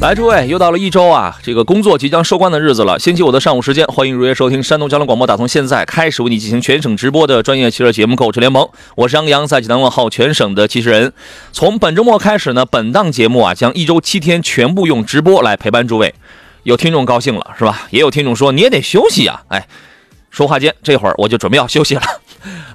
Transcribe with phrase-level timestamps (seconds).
[0.00, 2.98] 来，诸位，又到了一周啊，这个工作即将收官的日子了。
[2.98, 8.64] 星期五的上午时间，欢迎如约收听山东交通广播，打从现在开始为你进行全省直播的专业汽车节目《购车联盟》。
[8.94, 11.12] 我是杨洋，在济南问候全省的汽车人。
[11.52, 16.14] 从本周末开始呢，本档节目啊，将一周七天全部用直播来陪伴诸位。
[16.62, 17.86] 有听众高兴了，是吧？
[17.90, 19.42] 也有听众说你也得休息呀。
[19.48, 19.68] 哎，
[20.30, 22.02] 说话间，这会儿我就准备要休息了，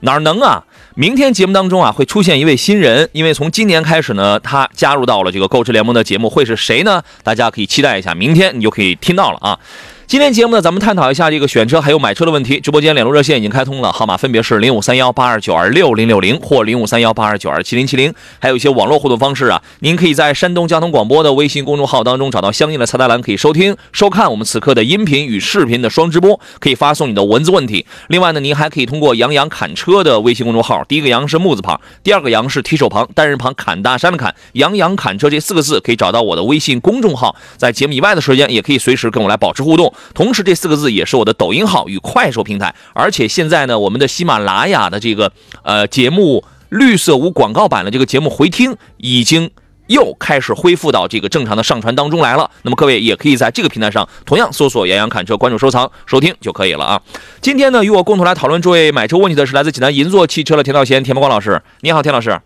[0.02, 0.64] 哪能啊？
[0.98, 7.04] 明天节目当中啊，会出现一位新人，因为从今年开始呢，他加入到了这个购车联盟的节目，会是谁呢？
[7.22, 9.60] 大家可以期待一下，明天你就可以听到了啊。
[10.08, 12.60] 今天节目呢，咱们探讨一下这个选车还有买车的问题。
[12.60, 19.60] 直播间两路热线已经开通了，号码分别是零五三幺八二九二六零六零或零五三幺八二九二七零七零，还有一些网络互动方式啊。
[19.80, 27.88] 您可以在山东交通广播的微信公众号当中找到相应的菜单栏，可以收听、收看我们此刻的音频与视频的双直播，可以发送你的文字问题。
[28.08, 37.36] 另外呢，您还可以通过杨洋侃车的微信公众号，第一个杨是木字旁，第二个杨是提手旁，单人旁侃大山的侃，杨洋侃车这四个字可以找到我的微信公众号。
[37.58, 39.92] 在节目以外的时间，也可以随时跟我来保持互动。
[40.14, 40.76] 同时，这四个。
[40.76, 45.32] 字也是我的抖音号与快手平台，而且现在呢，我们的喜马拉雅的这个
[45.64, 49.50] 呃节目绿色无广告版的这个节目回听已经
[49.88, 52.52] 又开始恢复到这个正常的上传当中来了。
[52.64, 57.02] 那么各位也可以在这个平台上同样搜索“杨洋侃车”，关注、收藏、收听就可以了啊。
[57.40, 61.62] 今天呢，与我共同来讨论这位买车问题的是来自济南银座汽车的田道贤、田伯光老师。
[61.80, 62.38] 你好，田老师。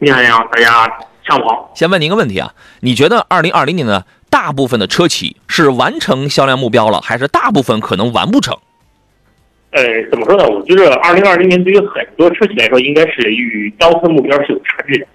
[0.00, 0.86] 你好，你好，大家
[1.26, 1.72] 上午好。
[1.74, 4.04] 先问您一个问题啊，你觉得二零二零年呢？
[4.30, 8.56] 大部分的车企是完成销量目标了，还是大部分可能完不成？
[9.70, 10.48] 呃，怎么说呢？
[10.48, 15.06] 我觉得二零二零年对于很多车企来说，应该是与当初目标是有差距的。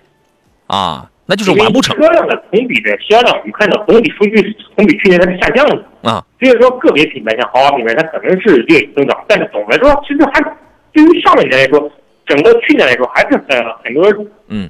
[0.68, 1.96] 啊，那就是完不成。
[1.98, 6.24] 车辆的同比的销量，我们看到总体数据同比去年它是下降的啊。
[6.40, 10.42] 所以说个别品牌像豪华品牌，它可能是略有增长，但是总的来说，其实还
[10.92, 11.92] 对于上半年来说，
[12.26, 14.06] 整个去年来说还是呃很多
[14.48, 14.70] 嗯。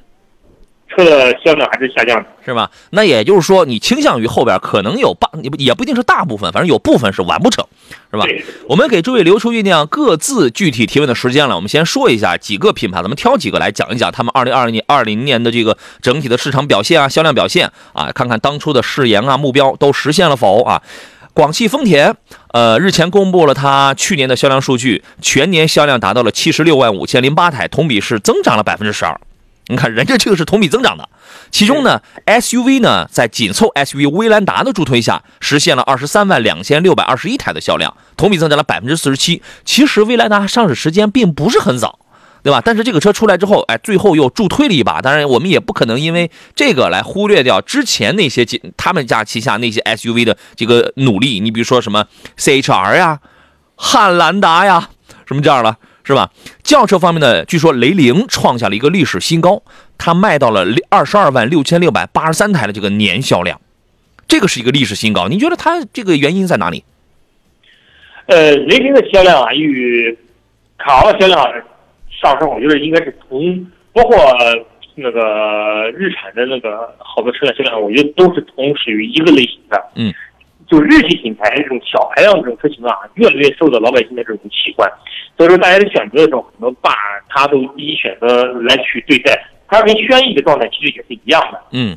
[0.95, 2.69] 车的销量还是下降的，是吧？
[2.91, 7.65] 那也就是说，你倾向于后边可能有大，也不也不一定是大部分，反正有部分是完不成，
[8.11, 8.25] 是吧？
[8.67, 11.55] 我们给诸位留出酝酿各自具体提问的时间了。
[11.55, 20.81] 我们先说一下几个品牌，咱们挑几个来讲一讲他们二零二零年二零年的这个整体的市场表现啊，销量表现啊，看看当初的誓言啊、目标都实现了否啊？
[21.35, 22.15] 广汽丰田，
[22.51, 29.19] 呃，日前公布了它去年的销量数据，全年销量达到了七十六万五千零八台，同比是增长了百分之十二。
[29.67, 31.07] 你看，人家这个是同比增长的，
[31.49, 39.41] 其中呢，SUV 呢，在紧凑 SUV 威兰达的助推下，实现了二十三万两千六百二十一台的销量，同比增长了百分之四十七。
[39.63, 41.99] 其实威兰达上市时间并不是很早，
[42.43, 42.61] 对吧？
[42.63, 45.01] 但是这个车出来之后，哎，最后又助推了一把。
[45.01, 48.45] 当然，我们也不可能因为这个来忽略掉之前那些
[48.75, 51.39] 他们家旗下那些 SUV 的这个努力。
[51.39, 52.05] 你比如说什么
[52.37, 53.21] CHR 呀、
[53.77, 54.89] 汉兰达呀，
[55.25, 55.77] 什么这样的。
[56.05, 56.29] 是吧？
[56.63, 59.63] 轿车方面呢，据说雷凌创下了一个历史新高，
[59.97, 63.61] 它卖到了二十二万六千六百八十三台的这个年销量，
[64.27, 65.29] 这个是一个历史新高。
[65.29, 66.83] 你觉得它这个原因在哪里？
[68.25, 70.17] 呃，雷凌的销量啊，与
[70.77, 71.41] 卡罗销量
[72.21, 74.17] 上升，我觉得应该是同，包括
[74.95, 79.81] 那个日产的那个好多车的销量，我觉得都是同属于一个类型的。
[79.95, 80.13] 嗯。
[80.73, 84.89] 就日系品牌这种小排量这种车型啊，越来越受到老百姓的这种喜欢，
[85.37, 86.89] 所以说大家在选择的时候，很多把
[87.29, 91.61] 它都第一选择来去对待，它跟轩逸的状态其实也是一样的。
[91.73, 91.95] 嗯，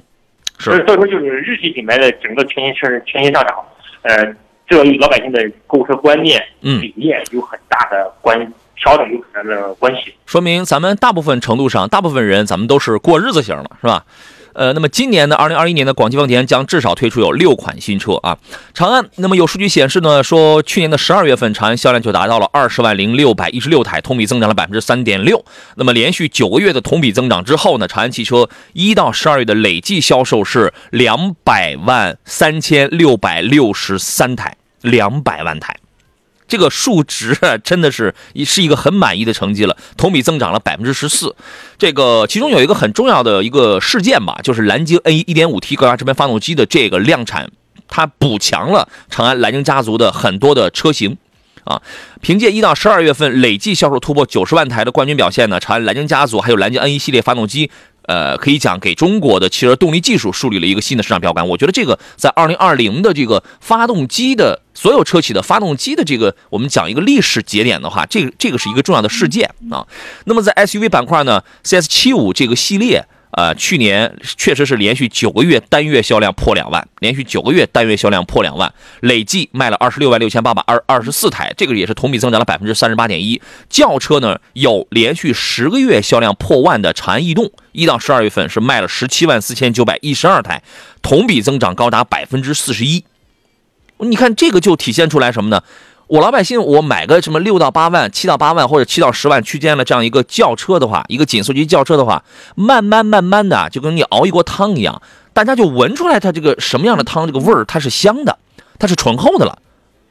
[0.58, 0.72] 是。
[0.84, 3.64] 所以说，就是日系品牌的整个全新车全新上涨，
[4.02, 4.36] 呃，
[4.68, 8.38] 这与老百姓的购车观念、理念有很大的关
[8.76, 10.12] 调整有很大的关系。
[10.26, 14.04] 说明咱们大部分程度上，大部分人咱们都是过日子型的，是吧？
[14.56, 18.38] 呃，那么今年的二零二一年的广汽丰田将至少推出有六款新车啊。
[18.72, 25.44] 长安，那么有数据显示呢，说去年的十二月份，长安销量就达到了二十万零六百一十六台，同比增长了百分之三点六。
[25.76, 35.76] 那么连续九个月的同比增长之后呢，长安汽车一到十二月的累计销售是两百万三千六百六十三台，两百万台。
[36.48, 38.14] 这个数值 真的是
[38.44, 41.34] 是一个很满意的成绩了，同比增长了百分之十四。
[41.78, 47.50] 这个其中有一个很重要的一个事件吧，就是蓝鲸 N 一点五 T 高压直喷发动机的这个量产
[47.88, 51.16] 它补强了长安蓝鲸家族的很多的车型。
[51.64, 51.82] 啊，
[52.20, 57.72] 凭借一到十二月份累计销售突破九十万台的冠军表现呢，长安蓝鲸家族还有蓝鲸 N1 系列发动机，
[58.06, 61.46] 呃，可以讲给中国的汽车动力技术树立了一个新的市场标杆。
[61.48, 69.86] 我觉得这个在二零二零的这个发动机的所有车企的发动机的这个，我们讲一个历史节点的话，这个这个是一个重要的事件啊。
[70.24, 73.04] 那么在 SUV 板块呢，CS 七五这个系列。
[73.36, 83.42] 呃，去年确实是连续九个月单月销量破两万，连续九个月单月销量破两万，累计卖了二十六万六千八百二二十四台，这个也是同比增长了百分之三十八点一。
[83.68, 90.62] 轿车呢，有连续十个月销量破万的长安逸动，一到十二月份是卖了十七万四千九百一十二台，
[91.02, 93.04] 同比增长高达百分之四十一。
[93.98, 95.62] 你看这个就体现出来什么呢？
[96.08, 102.22] 我老百姓，我买个什么六到八万、七到八万或者七到十万区间的这样一个轿车的话，一个紧凑级轿车的话，
[102.54, 108.38] 慢慢慢慢的就跟你熬一锅汤一样，大家就闻出来它这个什么样的汤，这个味儿它是香的，
[108.78, 109.58] 它是醇厚的了，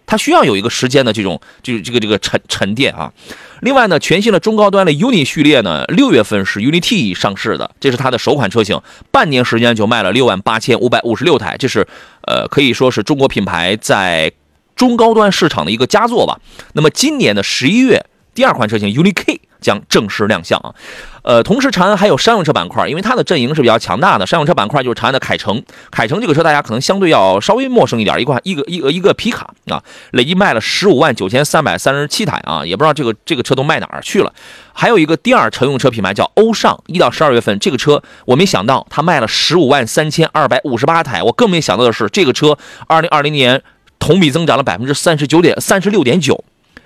[0.05, 3.13] 它需要有一个时间的这种就是这个这个沉沉淀啊。
[3.61, 8.81] 另外呢，全新的中高端的 UNI 序列呢，六月份是 UNI T 上市的，这是它的首款车型，
[9.11, 11.87] 半年时间就卖了六万八千五百五十六台，这是
[12.23, 14.33] 呃可以说是中国品牌在。
[14.75, 16.39] 中高端市场的一个佳作吧。
[16.73, 20.75] 那么今年的十一月，第二款车型 UNI K 将正式亮相啊。
[21.23, 24.27] 呃，同时长安还有商用车板块，因为它的阵营是比较强大的。
[24.27, 29.81] 商用车板块就是长安的凯程，凯程这个车大家可能相对要稍微陌生一点，一款一个一个一个皮卡啊，
[30.11, 34.31] 累计卖了十五万九千三百三十七台啊，也不知道这个这个车都卖哪儿去了。
[34.71, 42.55] 还有一个第二乘用车品牌叫欧尚，一到十二月份这个车我没想到它卖了十五万三千二百五十八台，我更没想到的是这个车
[42.85, 43.63] 二零二零年。
[44.05, 46.43] 同比增长了百分之三十九点三十六点九，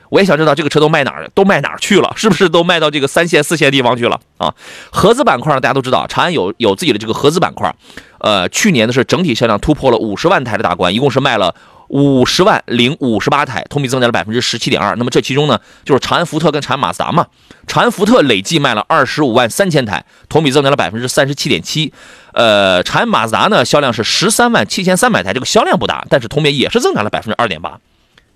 [0.07, 2.13] 我也想知道这个车都卖哪儿了，都卖哪儿去了？
[2.15, 4.55] 是不是都卖到这个三线、四线地方去了啊？
[4.89, 7.75] 合资板块呢，大家都知道，长安有有自己的这个合资板块，
[8.19, 11.53] 呃，去年的是整体销量突破了五十万台的大关，一共是卖了
[11.89, 14.95] 五十万零五十八台，同比增长了百分之十七点二。
[14.95, 17.27] 那么这其中呢，就是长安福特跟长安马自达嘛。
[17.67, 21.91] 长安福特累计卖了二十五万三千台，同比增长了百分之三十七点七。
[22.39, 27.81] 呃，长安马自达呢，销量是十三万七千三百台，这个销量不大，但是同比也是增长了百分之二点八。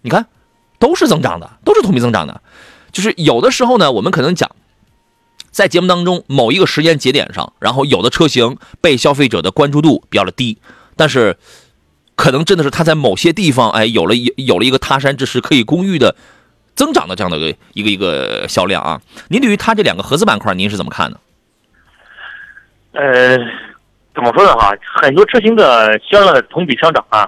[0.02, 0.26] 你看，
[0.78, 2.42] 都是增长的，都是同比增长的。
[2.92, 4.52] 就是有的时候呢，我们可能讲，
[5.52, 10.58] 在节目当中某一个时间节点上，然后有的车型被消费者的关注度比较的低，
[10.98, 11.38] 但是
[12.18, 16.14] 可能真的是它在某些地方，哎，有了有有了一个他山之石可以攻玉的
[16.76, 19.02] 增长的这样的一个一个一个销量啊。
[19.30, 21.20] 您对于它这两个合资板块，您是怎么看的？
[22.92, 23.38] 呃。
[24.14, 24.54] 怎么说呢？
[24.54, 24.72] 哈，
[25.02, 27.28] 很多车型的销量的同比上涨啊，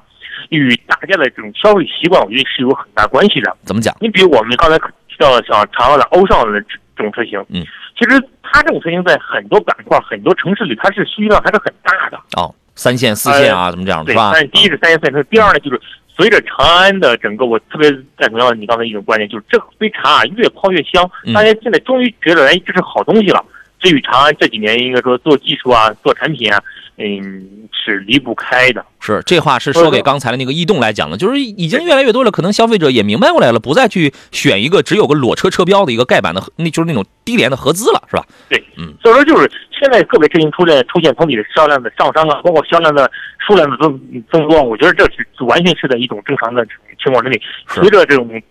[0.50, 3.56] 与大家的这种消费习惯，我觉得是有很大关系的。
[3.64, 3.96] 怎么讲？
[4.00, 6.62] 你比如我们刚才提到的像长安的欧尚的
[6.96, 7.64] 这种车型，嗯，
[7.98, 12.18] 其实它这种车型在很多板块、很多城市里，它是需求量还是很大的。
[12.38, 14.34] 哦，三线、四线啊，怎么这样是吧？
[14.54, 15.82] 第一是三线、四线，第二呢，就是
[16.16, 17.90] 随着长安的整个，我特别
[18.20, 21.10] 赞同你刚才一种观点，就是这杯茶啊越泡越香。
[21.34, 23.44] 大家现在终于觉得，哎，这是好东西了。
[23.80, 26.62] 至于长安这几年应该说做技术啊，做产品啊。
[26.98, 28.86] 嗯，是离不开的。
[29.02, 38.26] 是这话是说给刚才的那个逸动来讲的，就是已经越来越多了，可能消费者也明白过来了，不再去选一个只有个裸车车标的一个盖板的，那就是那种低廉的合资了，是吧？
[38.48, 38.94] 对，嗯。
[39.04, 43.12] 所以说，就是现在个别车型出现出现同比的销量的上升啊，包括销量的
[43.46, 46.66] 数量的增增多，我觉得这是完全是在一种正常的
[47.04, 47.42] 情况之内。
[47.68, 48.42] 随着这种。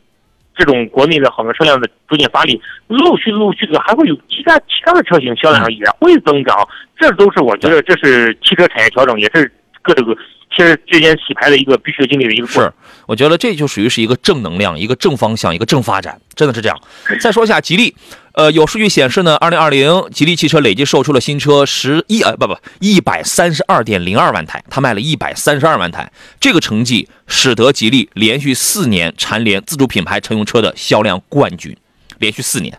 [0.56, 6.56] 这种国内的好多车辆的逐渐发力，陆续陆续的还会有其他其他的车型销量也会增长，
[6.96, 9.50] 这都是我觉得这是汽车产业调整，也是
[9.84, 10.16] 各这个
[10.56, 12.64] 其实之间洗牌的一个必须经历的一个过程。
[12.64, 12.72] 是，
[13.06, 16.80] 我觉得这就属于是一个正能量，一个正方向，一个正发展，真的是这样。
[17.20, 17.94] 再说一下吉利。
[18.32, 26.10] 呃，有数据显示呢，二零二零吉利汽车累计售出了新车十一呃不不一百三十二点零二万台，它卖了一百三十二万台，
[26.40, 31.76] 这个成绩使得吉利连续四年蝉联自主品牌乘用车的销量冠军，
[32.18, 32.76] 连续四年。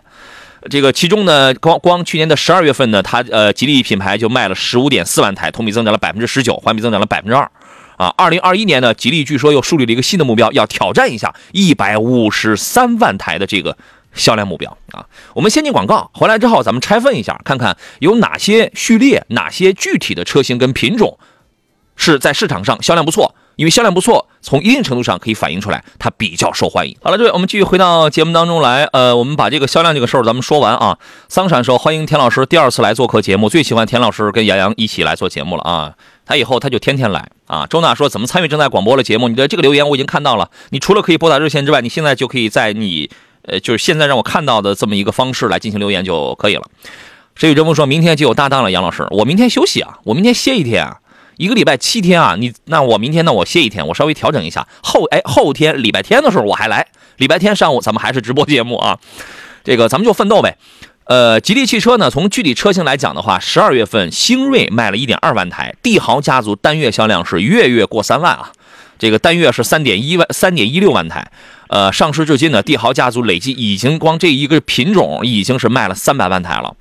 [0.68, 7.50] 这个其中呢，光光去年的十二月份呢，它呃吉利品牌就卖了十五点四万台，同比增长了百分之十九，环比增长了百分之二。
[7.96, 13.76] 啊，二零二一年呢，吉利据说又树立了一个新的目标，要挑战一下一百五十三万台的这个。
[14.14, 15.04] 销量目标啊！
[15.34, 21.18] 我们先进广告，回来之后咱们拆分一下，看看有哪些序列、哪些具体的车型跟品种
[21.96, 23.34] 是在市场上销量不错。
[23.56, 26.96] 因为销量不错，从一定程度上可以反映出来它比较受欢迎。
[27.02, 28.84] 好了，各位，我们继续回到节目当中来。
[28.92, 30.98] 呃，我们把这个销量这个事儿咱们说完啊。
[31.28, 35.94] 桑闪说欢迎田老师第二次来做客节目，最喜欢田老师跟杨洋一起来做节目了啊。
[36.26, 37.66] 他以后他就天天来啊。
[37.66, 39.28] 周娜说怎么参与正在广播的节目？
[39.28, 40.50] 你的这个留言我已经看到了。
[40.70, 43.10] 你除了可以拨打热线之外，你现在就可以在你。
[43.48, 46.64] 呃，就是现在让我看到的这么一个方式来进行留言就可以了。
[47.36, 50.98] 谁与争锋说明天就有搭档了，杨老师，我明天休息啊，我明天歇一天啊，
[51.36, 54.66] 一个礼拜七天啊，你那我明天那我歇一天，我稍微调整一下。
[54.82, 58.98] 后哎后天礼拜天的时候我还来，礼拜天上午咱们还是直播节目啊。
[59.64, 60.56] 这个咱们就奋斗呗。
[61.04, 68.50] 呃，吉利汽车呢，从具体车型来讲的话，十二月份星瑞卖了一点二万台，帝豪家族单月销量是月月过三万啊。
[68.98, 71.30] 这个单月是三点一万三点一六万台。
[71.68, 76.74] 呃，上市至今呢，帝豪家族累计已经光这一个品种已经是卖了三百万台了。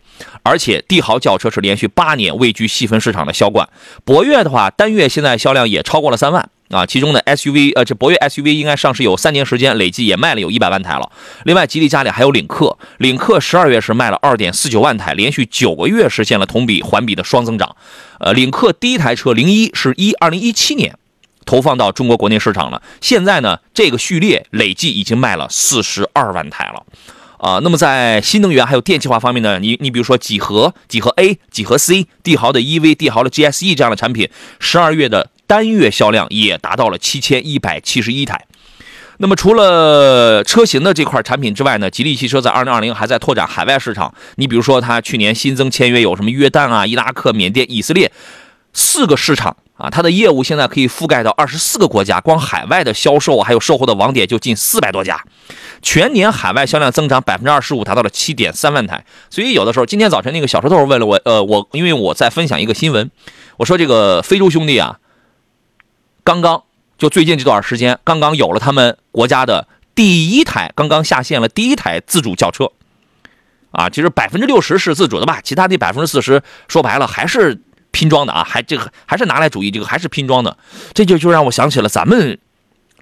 [0.43, 3.67] 而且帝豪轿车是连续八年位居细分市场的销冠。
[4.03, 6.85] 博越的话，单月现在销量也超过了三万啊。
[6.85, 11.11] 其中的 SUV，呃，这博越 SUV 应该上市有三年时间，累计也卖了有一百万台了。
[11.43, 17.75] 另外，吉利家里还有领克，领克十二月是卖了二点四九万台，连续九个月实现了同比环比的双增长。
[18.19, 20.97] 呃，领克第一台车零一是一二零一七年
[21.45, 26.83] 投放到中国国内市场了，现在呢，这个序列累计已经卖了四十二万台了。
[27.37, 38.45] 啊，那么在新能源还有电气化方面呢，你你比如说几何、几何 A、几何 C、帝豪的 EV、帝豪的 GSE 这样的产品，十二月的单月销量也达到了七千一百七十一台。
[39.17, 44.13] 那么除了车型的这块产品之外呢，吉利汽车在二零二零还在拓展海外市场。
[44.35, 48.11] 你比如说，它去年新增签约有什么约旦啊、伊拉克、缅甸、以色列
[48.73, 55.23] 四个市场啊，它的业务现在可以覆盖到二十四个国家，光海外的销售还有售后的网点就近四百多家。
[55.85, 59.05] 全年海外销量增长百分之二十五，达到了七点三万台。
[59.29, 63.11] 所以有的时候，今天早晨那个小石头问了我，呃，我因为我在分享一个新闻，
[63.57, 64.97] 我说这个非洲兄弟啊，
[66.23, 66.63] 刚刚
[66.97, 72.71] 就最近这段时间，刚刚有了他们国家的第一台，刚刚下线了第一台自主轿车，
[73.69, 77.61] 啊，其实百分之六十是自主的吧，其他的百分之四十说白了还是
[77.91, 80.57] 拼装的啊，还这个还是拿来主义，这个还是拼装的，
[80.95, 82.39] 这就就让我想起了咱们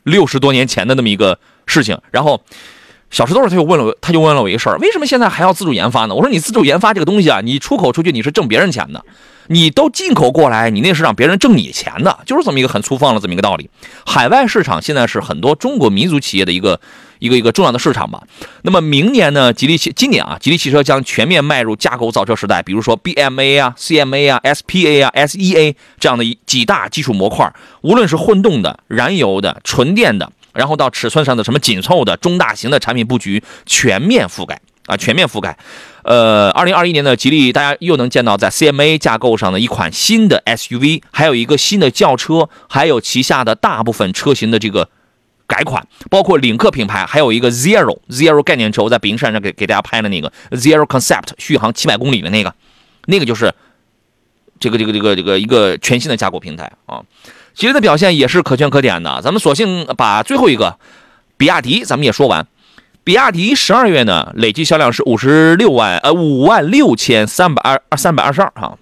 [0.04, 1.40] 六十多年前的那么一个。
[1.66, 2.42] 事情，然后
[3.10, 6.16] 小石头他就问了我，他就问了我一个事儿，为什么现在还要自主研发呢？
[6.16, 9.06] 我说你自主研发这个东西啊，你出口出去你是挣别人钱的，
[9.48, 13.70] 你都进口过来，你那是让别人挣你钱的，就是这么一个很粗放的这么一个道理。
[14.06, 16.80] 海外市场现在是很多中国民族企业的一个
[17.20, 18.24] 一个一个重要的市场吧。
[18.64, 30.32] 那么明年呢，吉利汽今年啊，吉利汽车将全面迈入架构造车时代，比如说 BMA 啊、CMA 啊、SPA 啊、SEA 这样的几大技术模块，无论是混动的、燃油的、纯电的。
[30.54, 35.58] 然后到尺寸上的什么紧凑的中大型的产品布局全面覆盖啊，全面覆盖。
[36.04, 44.90] 呃，二零二一年的吉利，大家又能见到在 CMA 架构上的一款新的 SUV，还有一个新的轿车，还有旗下的大部分车型的这个
[45.48, 52.54] 改款，包括领克品牌，还有一个 Zero Zero 概念车，我在北京山上给给大家拍的那个 Zero Concept 续航七百公里的那个，
[53.06, 53.54] 那个就是
[54.60, 57.02] 这个这个这个这个一个全新的架构平台啊。
[57.54, 60.78] 吉利的表现也是可圈可点的，咱们索性把最后一个
[61.38, 62.48] 比亚迪咱们也说完。
[63.04, 68.78] 比亚迪十二月呢，累计销量是五十六万，呃，五万六千三百二二三百二十二哈，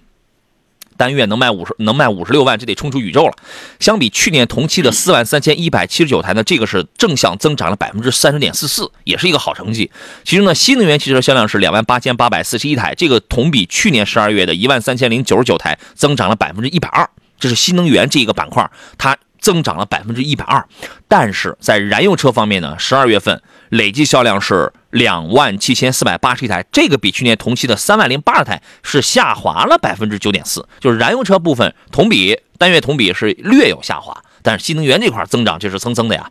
[0.96, 3.34] 单月能卖五十能卖五十六万，这得冲出宇宙了。
[3.80, 9.90] 相比去年同期的四万三千一百七十九台呢，这个是正向增长了百分之三十点四四，也是一个好成绩。
[10.22, 17.10] 其中呢，新能源汽车销量是两万八千八百四十一台，这个同比去年十二月的一万三千零九十九台增长了百分之一百二。
[17.42, 20.64] 这是新能源这一个板块，它增长了百分之一百二，
[21.08, 36.30] 但是在燃油车方面呢，十二月份累计销量是两万七千四百八十一台，这个比去年同期的三万零八十台是下滑了百分之九点四，就是燃油车部分同比单月同比是略有下滑，但是新能源这块增长就是蹭蹭的呀。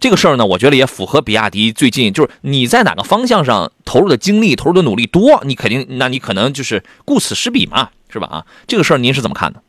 [0.00, 8.26] 这个事儿呢，我觉得也符合比亚迪最近就是你在哪个方向上投入的精力、投入的努力多，你肯定那你可能就是顾此失彼嘛，是吧？
[8.26, 9.62] 啊，这个事儿您是怎么看的？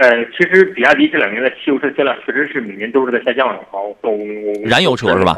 [0.00, 3.84] 呃，其实比亚迪这两年的汽油车销量确实是每年都是在下降的，好，
[4.64, 5.36] 燃油车是吧？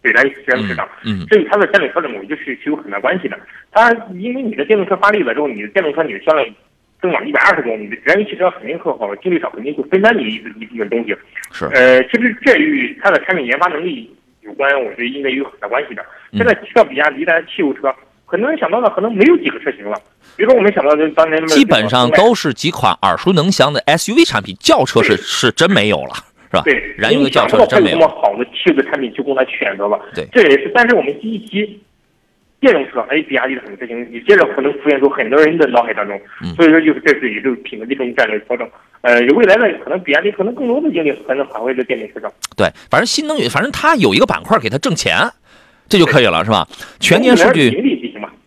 [0.00, 3.36] 对，燃油车市场，嗯，这与它的战略调整，我觉得是是有很大关系的。
[3.72, 6.46] 它因为你的电动车发力了之后，你的电动车你的销量
[7.02, 11.12] 增长一百二十多，你的燃油汽车肯定更好，经济上肯定会分担你一一部分东西。
[11.50, 14.08] 是，呃，其实这与它的产品研发能力
[14.42, 16.06] 有关，我觉得应该有很大关系的。
[16.32, 17.92] 现在提到比亚迪的汽油车。
[18.28, 19.96] 很多人想到的可能没有几个车型了，
[20.36, 26.14] 比如说我们想到的当年基本上都是几款耳熟能详的 SUV 产品，轿车是是真没有了，
[26.50, 26.62] 是吧？
[26.64, 27.98] 对，燃油的轿车真没有。
[27.98, 30.70] 这么好的汽油的产品去供他选择了，对，这也是。
[30.74, 31.80] 但是我们第一期
[32.60, 36.20] 电动车，哎，比亚迪的很车型，你接着可能浮现出很多人的脑海当中。
[36.54, 38.68] 所以说，就是这是也是品牌的一种战略调整。
[39.02, 42.30] 呃，未来呢，可能比亚迪可能更多的精力可能返回到电动车上。
[42.56, 45.16] 对，反正新能源，反正它有一个板块给它挣钱，
[45.88, 46.66] 这就可以了，是吧？
[46.98, 47.70] 全年数据。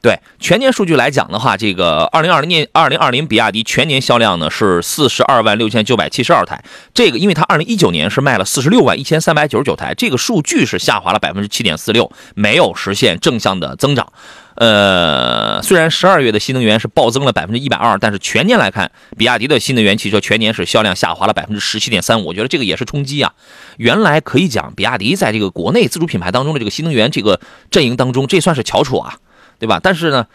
[0.02, 6.64] 对全年数据来讲的话，这个二零二零年二零二零比亚迪全年销量呢是四十二万六千九百七十二台。
[6.94, 14.12] 这个因为它二零一九年是卖了四十六万一千三百九十九台，这个数据是下滑了百分之七点四六，没有实现正向的增长。
[14.56, 22.28] 呃，虽然十二月的新能源是暴增了百分之一百二，但是全年来看，比亚迪的新能源汽车全年是销量下滑了百分之十七点三五。
[22.28, 23.34] 我觉得这个也是冲击啊。
[23.78, 27.40] 原来可以讲，比亚迪在这个国内自主品牌当中的这个新能源这个
[27.72, 29.16] 阵营当中，这算是翘楚啊，
[29.60, 29.80] 对吧？
[29.84, 30.26] 但是呢，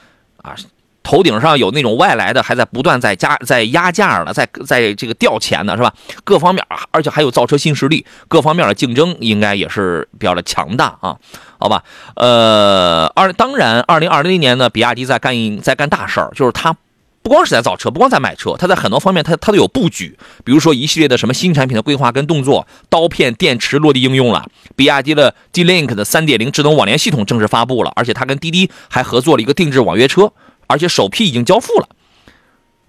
[0.42, 0.54] 啊，
[1.02, 5.92] 头顶上有那种外来的还在不断在加在压价了，在在这个调钱呢，是吧？
[6.24, 11.16] 各方面，而且还有造车新势力，各方面的竞争应该也是比较的强大啊。
[11.58, 11.82] 好吧，
[12.16, 16.76] 呃，二当然，二零二零年呢，比亚迪在干一在干大事儿，就是它
[17.24, 20.14] 不光是在造车，不光在买车，它在很多方面它它都有布局，
[20.44, 30.30] 比如说一系列的什么新产品的规划跟动作，刀片电池落地应用了，比亚迪的 D-Link 的三点零智能网联系统正式发布了，而且它跟滴滴还合作了一个定制网约车，
[30.66, 31.88] 而且首批已经交付了，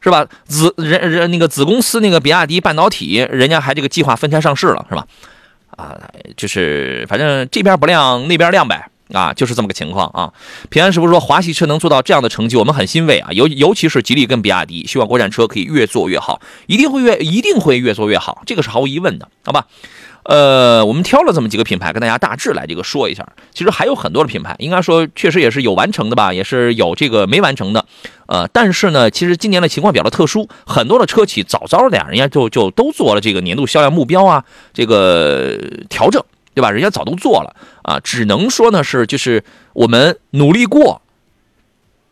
[0.01, 0.27] 是吧？
[0.43, 5.07] 子人人那个子公司那个比亚迪半导体，人家还这个计划分拆上市了，是吧？
[5.77, 5.97] 啊，
[6.35, 10.33] 就是反正这边不亮，那边亮呗，啊，就是这么个情况啊。
[10.69, 13.29] 平安师傅说，华系车能做到这样的成绩，我们很欣慰啊。
[13.31, 19.65] 尤尤其是吉利跟比亚迪，希望国产车可以越做越好，一定会越一定会越做越好，这个是毫无疑问的，好吧？
[20.23, 23.23] 呃，我们挑了这么几个品牌，跟大家大致来这个说一下。
[23.53, 27.85] 其实还有很多的品牌，应该说确实也是有完成的吧，也是有这个没完成的。
[28.25, 34.43] 呃，但是呢，其实今年的情况比较的特殊，很多的车企早早的呀，人家就就都做了这个年度销量目标啊，
[34.73, 35.59] 这个
[35.89, 36.19] 调整，
[36.55, 36.71] 对吧？
[36.71, 39.43] 人家早都做了啊，只能说呢是就是
[39.73, 41.03] 我们努力过，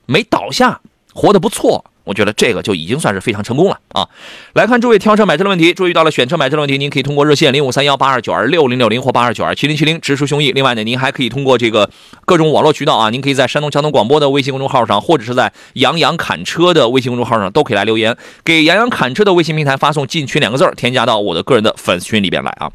[0.06, 0.82] 没倒下，
[1.14, 1.86] 活得不错。
[2.06, 4.10] 我觉得这个就已经算是非常成功了啊！
[4.56, 10.54] 来看诸位挑车买车的问题，注意到了选车买车的问题，您可以通过热线零五三幺八二九二六零六零或八二九二七零七零直抒胸臆。
[10.54, 11.90] 另外呢，您还可以通过这个
[12.26, 22.70] 各种网络渠道啊，您可以在山东交通广播的微信公众号上，或者是在杨洋侃车的微信公众号上都可以来留言，给杨洋侃车的微信平台发送“进群”两个字添加到我的个人的粉丝群里边来啊。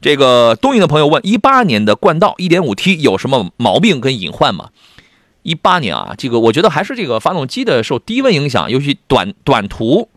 [0.00, 4.70] 这个东营的朋友问：一八年的冠道一点五 T 有什么毛病跟隐患吗？
[5.42, 10.08] 一八年啊，这个我觉得还是这个发动机的受低温影响，尤其短短途，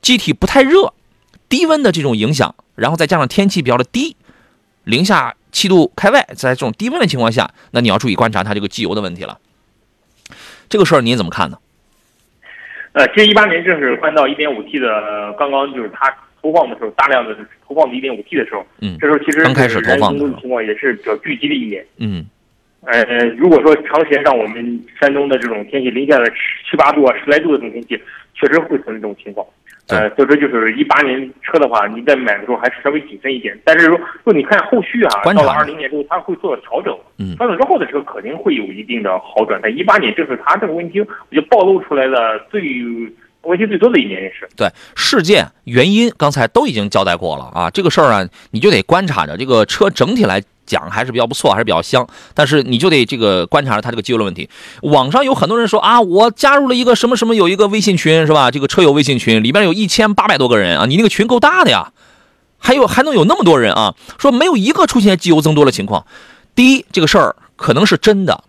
[0.00, 0.92] 机体不太热，
[1.48, 4.16] 低温的这种影响，然后再加上天气比较的低，
[4.84, 9.38] 零下七度开外，在这种低温的情况下，那你要注意观察它这个机油的问题了。
[10.68, 11.58] 这个事儿您怎么看呢？
[12.92, 16.14] 呃，其实一八年正是冠道一点五 T 的刚刚就是它
[16.46, 22.24] 投放的时候，大量的投放的一点五 T 的时候，嗯，这时候其实刚开始投放的情况也是比较聚集的一年，嗯。
[22.82, 23.02] 呃，
[23.36, 26.30] 如果说长时间让我们山东的这种天气零下的
[26.70, 28.00] 七八度啊、十来度的这种天气，
[28.32, 29.44] 确实会存在这种情况。
[29.88, 33.58] 呃，所以说就是一八年车的话，你在买的时候还是稍微谨慎一点。
[33.64, 36.96] 但是说，说你看后续啊，到了二零年之后，它会做调整。
[37.18, 39.58] 嗯，调整之后的车肯定会有一定的好转。
[39.60, 42.62] 但一八年正是它这个问题，我就暴露出来了最
[43.46, 44.48] 问题最多的一年也是。
[44.56, 47.70] 对，事件原因刚才都已经交代过了啊。
[47.70, 50.42] 这个事儿啊，你就得观察着这个车整体来。
[50.66, 52.04] 讲还是比较不错，还是比较香，
[52.34, 54.50] 但是你就得这个观察着它这个机油的问题。
[54.82, 58.50] 网上有很多人说啊，我加入了一个什么什么有一个微信群是吧？
[58.50, 61.92] 这个车友微信群里边有一千八百多个人啊，你那个群够大的呀，
[62.58, 63.94] 还有还能有那么多人啊？
[64.18, 66.04] 说没有一个出现机油增多的情况。
[66.56, 68.42] 第一，这个事儿可能是真的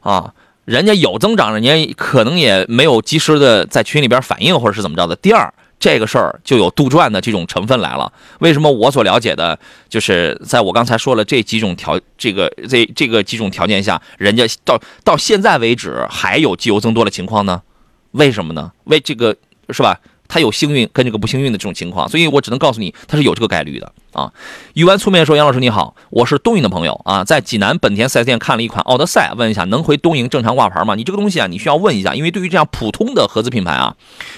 [0.00, 0.34] 啊，
[0.68, 5.16] 人家有增长，人家可能也没有及时的在群里边反映或者是怎么着的。
[5.16, 5.52] 第二。
[5.80, 8.12] 这个事儿就有杜撰的这种成分来了。
[8.40, 9.56] 为什么我所了解的，
[9.88, 17.62] 就是在我刚才说了这几种条，这个这这个几种条件下，人家到到现在为止还有机油增多的情况呢？
[18.10, 18.72] 为什么呢？
[18.86, 19.36] 为这个
[19.70, 20.00] 是吧？
[20.26, 24.32] 他有幸运跟这个不幸运的这种情况，所以我只能告诉你，他是有这个概率的啊。
[24.74, 30.94] 语完粗面说：“杨老师你好，我是东营的朋友啊，在济南本田 4S 店看了一款奥德赛，问一下能回东营正常挂牌吗？
[30.94, 33.94] 你这个东西啊，你需要问一下，因为对于这样普通的合资品牌啊，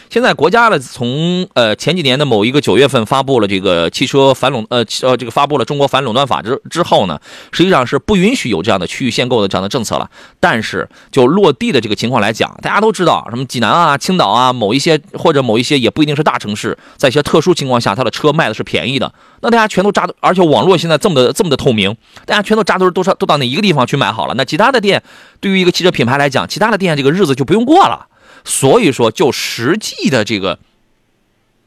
[0.09, 10.09] 现在国家呢从呃前几年的某一个九月份发布了这个汽车反垄呃呃这个发布了中国反垄断法之之后呢，实际上是不允许有这样的区域限购的这样的政策了。
[10.39, 15.81] 但是就落地的这个情况来讲，大家都知道什么济南啊、青岛啊，某一些或者某一些。
[15.81, 19.11] 也不一定是大城市，在一些特殊情况下，它的车卖的是便宜的。
[19.41, 21.95] 那大家大家全都扎，而且网络现在这么的这么的透明，
[22.25, 24.33] 大家全都扎堆都上都到哪一个地方去买好了？
[24.33, 25.03] 那其他的店，
[25.39, 28.07] 对于一个汽车品牌来讲，其他的店这个日子就不用过了。
[28.43, 30.59] 所以说，就实际的这个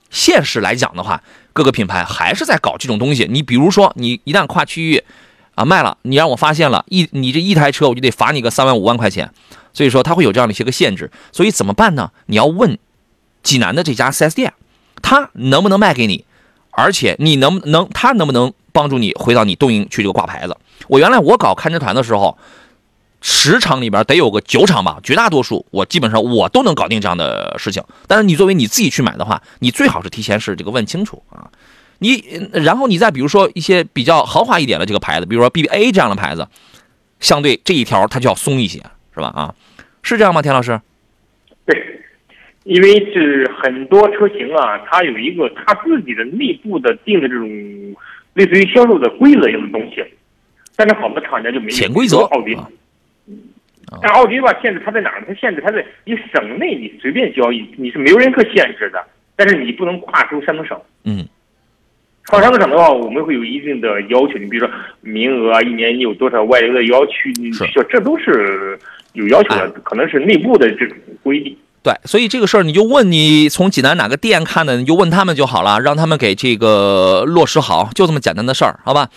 [0.10, 1.21] 现实来讲的话，
[1.53, 3.27] 各个品牌还是在搞这种东西。
[3.29, 5.03] 你比如说，你一旦跨区域
[5.53, 9.32] 啊卖了，你让我发现了一你这一台车，我就得罚你个三万五万块钱。
[9.71, 11.12] 所以说，它会有这样的一些个限制。
[11.32, 12.10] 所以怎么办呢？
[12.25, 12.79] 你要问。
[13.43, 14.53] 济南的这家 4S 店，
[15.01, 16.23] 他能不能卖给你？
[16.75, 20.57] 而且你能不能，他能不能帮助你回到你东营去这个挂牌子？
[20.88, 22.38] 我原来我搞看车团的时候，
[23.21, 27.83] 十场里边得有个九场吧，绝大多数我基本上我都能搞定这样的事情。
[28.07, 31.49] 但是你作为你自己去买的话，你最好是提前是这个问清楚啊。
[31.99, 36.45] 你然后你再比如说一些比较豪华一点的这个牌子，比如说 BBA 这样的牌子，
[37.21, 38.79] 相对这一条它就要松一些，
[39.13, 39.27] 是吧？
[39.27, 39.55] 啊，
[40.01, 40.81] 是这样吗，田老师？
[41.65, 42.02] 对，
[42.63, 47.47] 因为是很多车型啊，它有一个它自己的内部的定的这种
[48.34, 50.04] 类似于销售的规则一样的东西，
[50.76, 51.71] 但是好多厂家就没有。
[51.71, 52.19] 潜规则。
[52.19, 52.58] 奥迪。
[54.02, 55.23] 但奥迪吧，限制它在哪儿？
[55.28, 59.06] 它限制它在你省内，你随便交易，你是没有任何限制的。
[59.36, 60.80] 但是你不能跨出山东省。
[61.04, 61.28] 嗯。
[62.28, 64.39] 跨山东省的话，我们会有一定的要求。
[64.39, 67.12] 你比如说名额啊，一年你有多少外流的要求？
[67.36, 68.80] 你这这都是
[69.12, 71.56] 有要求的，可能是内部的这种规定。
[71.84, 79.10] 对，所以这个事儿你就问你从济南哪个店看的，你就问他们就好了，让他们给这个落实好，就这么简单的事儿，好吧？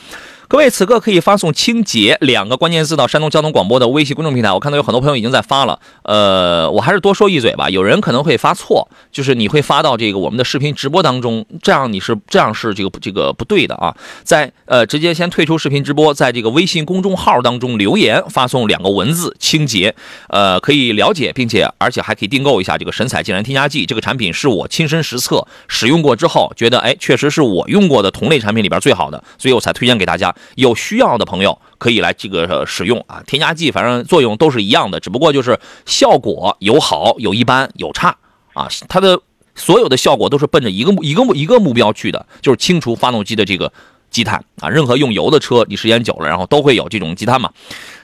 [0.48, 4.52] 各位，此刻可以发送“清洁”两个关键字到山东交通广播的微信公众平台。
[4.52, 7.68] 我看到有很多朋友已经在发了，呃，我还是多说一嘴吧。
[7.68, 13.92] 有人可能会发错，就是你会发到这个我们的视频直播当中，这样你是这样是这个这个不对的啊。
[14.22, 19.96] 在呃，直接先退出视频直播，在这个微信公众号当中留言发送两个文字“清洁”，
[20.30, 23.84] 呃，可以了解，并且而且还可以订购一下这个神采净燃添加剂。
[23.84, 30.32] 这个产品是我亲身实测使用过之后，觉得哎，确实是我用过的同类产品里边最好的，所以我才推荐给大家。
[30.54, 38.16] 有需要的朋友可以来这个使用啊，添加剂反正作用都是一样的，只不过就是效果有好有一般有差
[38.54, 38.68] 啊。
[38.88, 39.20] 它的
[39.54, 43.72] 所有的效果都是奔着一个一个目一个目标去的，就是清除发动机的这个
[44.10, 44.68] 积碳啊。
[44.68, 47.50] 任何用油的车，你时间久了，然后都会有这种积碳嘛。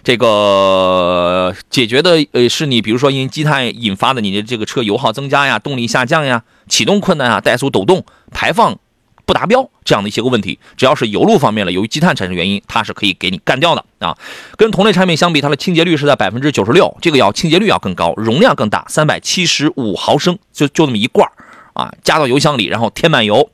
[0.03, 8.79] 这个解决的呃是你比如说因积碳引发的你的这个车油耗增加呀、动力下降呀、启动困难啊、怠速抖动、排放。
[9.25, 14.17] 不达标这样的一些个问题，只要是油路方面的，由于积碳产生原因，它是可以给你干掉的啊。
[14.57, 21.29] 跟同类产品相比，它的清洁率是在百分之九十六，这个要清洁率要更高，容量更大，三百七十五毫升，就就这么一罐
[21.73, 23.51] 啊，加到油箱里，然后添满油。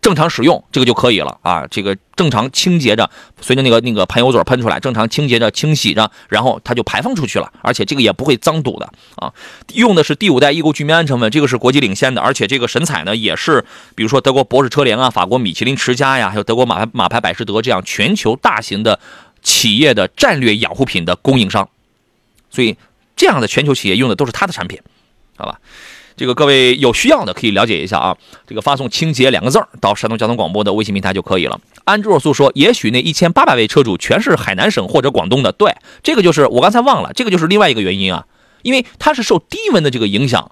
[0.00, 9.32] 正常使用这个就可以了啊，这个正常清洁着，随着那个那个喷油嘴喷出来，正常清洁着、清洗着，然后它就排放出去了，而且这个也不会脏堵的啊。
[9.74, 18.98] 用的是第五代异构聚醚胺成分，这个是国际领先的，而且这个神采呢也是，比如说德国博士车联啊、法国米其林持家呀，还有德国马牌马牌百事德这样全球大型的
[19.42, 21.68] 企业的战略养护品的供应商，
[22.50, 22.76] 所以
[23.16, 24.80] 这样的全球企业用的都是它的产品，
[25.36, 25.60] 好吧？
[26.18, 31.60] 这个各位有需要的可以了解一下啊，这个发送“清洁”两个字儿到山东交通广播的微信平台就可以了。
[31.84, 38.26] 安卓素说，也许那一千八百位车主全是海南省或者广东的，对，这个就是我刚才忘了，这个就是另外一个原因啊，
[38.62, 40.50] 因为他是受低温的这个影响，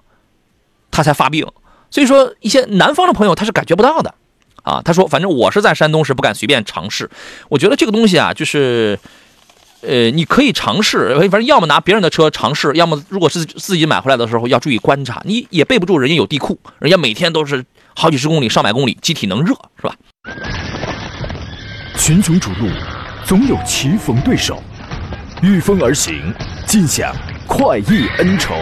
[0.89, 1.45] 他才发病，
[1.91, 4.15] 所以说一些南方的朋友他是感觉不到的
[4.63, 4.81] 啊。
[4.85, 7.11] 他说，反正我是在山东是不敢随便尝试，
[7.49, 8.97] 我觉得这个东西啊，就是。
[9.81, 15.21] 呃，你可以尝试，反正要么拿别人的车尝试，要么如果是自己买回来的时候要注意观察。
[15.23, 17.63] 你也备不住人家有地库，人家每天都是
[17.95, 19.95] 好几十公里、上百公里，机体能热是吧？
[21.97, 22.67] 群雄逐鹿，
[23.25, 24.61] 总有棋逢对手，
[25.41, 26.33] 御风而行，
[26.65, 28.55] 尽享快意恩仇。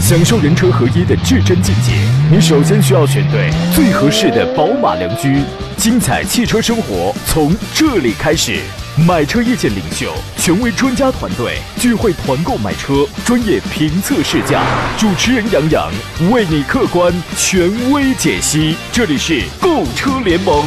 [0.00, 1.92] 享受人车合一的至臻境界，
[2.30, 5.42] 你首先需要选对最合适的宝马良驹。
[5.76, 8.60] 精彩汽车生活从这里开始。
[8.96, 14.62] 买车意见领袖，权威专家团队聚会团购买车，专业评测试驾，
[14.96, 15.90] 主持人杨洋
[16.30, 18.76] 为你客观权威解析。
[18.92, 20.64] 这里是购车联盟。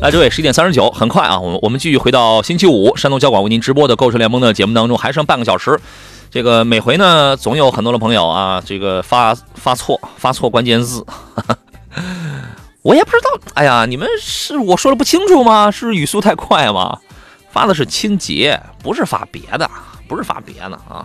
[0.00, 5.80] 来，这位十一点三十九，很快啊，我们我们继续回到星期五，山东交广为您直播的购车联盟的节目当中，还剩半个小时。
[6.30, 11.04] 这个每回呢，总有很多的朋友啊，这个发发错，发错关键字。
[12.84, 15.70] 我也不知道，哎呀，你们是我说的不清楚吗？
[15.70, 17.00] 是语速太快吗？
[17.50, 19.70] 发的是清洁，不是发别的，
[20.06, 21.02] 不是发别的啊。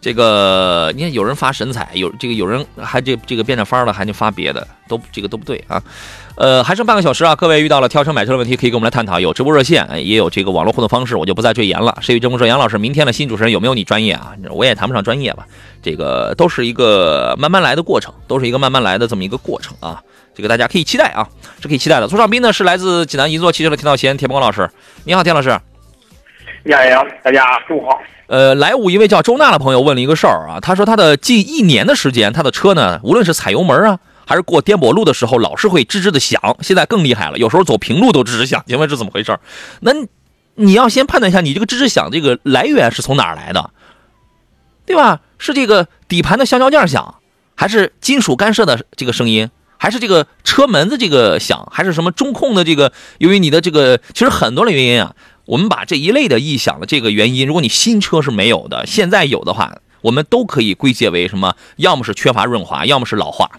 [0.00, 5.82] 这个你看，有人发神采，有这个有人还这这个变着法儿的，还得发别的，都这个都不对啊。
[6.36, 9.18] 呃，还剩半个小时啊，各位遇到了挑车买车的问题，可以跟我们来探讨。
[9.18, 11.98] 有直播热线，也有这个网络互动方式，我就不再赘言了。
[12.00, 14.34] 谁与争锋说，杨老师，明天的新主持人有没有你专业啊？
[14.50, 15.44] 我也谈不上专业吧，
[15.82, 20.00] 这个都是一个慢慢来的过程，都是一个慢慢来的这么一个过程啊。
[20.32, 21.28] 这个大家可以期待啊，
[21.60, 22.06] 是可以期待的。
[22.06, 24.70] 座上宾呢是来自济南银座汽车的田道贤、田光老师，
[25.02, 25.58] 你好，田老师。
[26.68, 27.98] 你好，大家中午好。
[28.26, 36.58] 呃，来武一位叫周娜的朋友问了一个事儿啊，他说他的近一年的时间，他的车呢，无论是踩油门啊，还是过颠簸路的时候，老是会吱吱的响。
[36.60, 39.38] 现在更厉害了，有时候走平路都吱吱响，请问是怎么回事？
[39.80, 39.92] 那
[40.56, 43.70] 你要先判断一下，你这个吱吱响这个来源是从哪儿来的，
[44.84, 45.20] 对吧？
[45.38, 47.14] 是这个底盘的橡胶件响，
[47.54, 49.48] 还是金属干涉的这个声音？
[49.78, 52.92] 还是这个车门的这个响，还是什么中控的这个？
[53.18, 55.14] 由于你的这个，其实很多的原因啊。
[55.48, 61.56] 我们把这一类的异响的这个原因，如果你新车是没有的，现在有的话，我们都可以归结为什么？
[61.76, 63.50] 要么是缺乏润滑，要么是老化。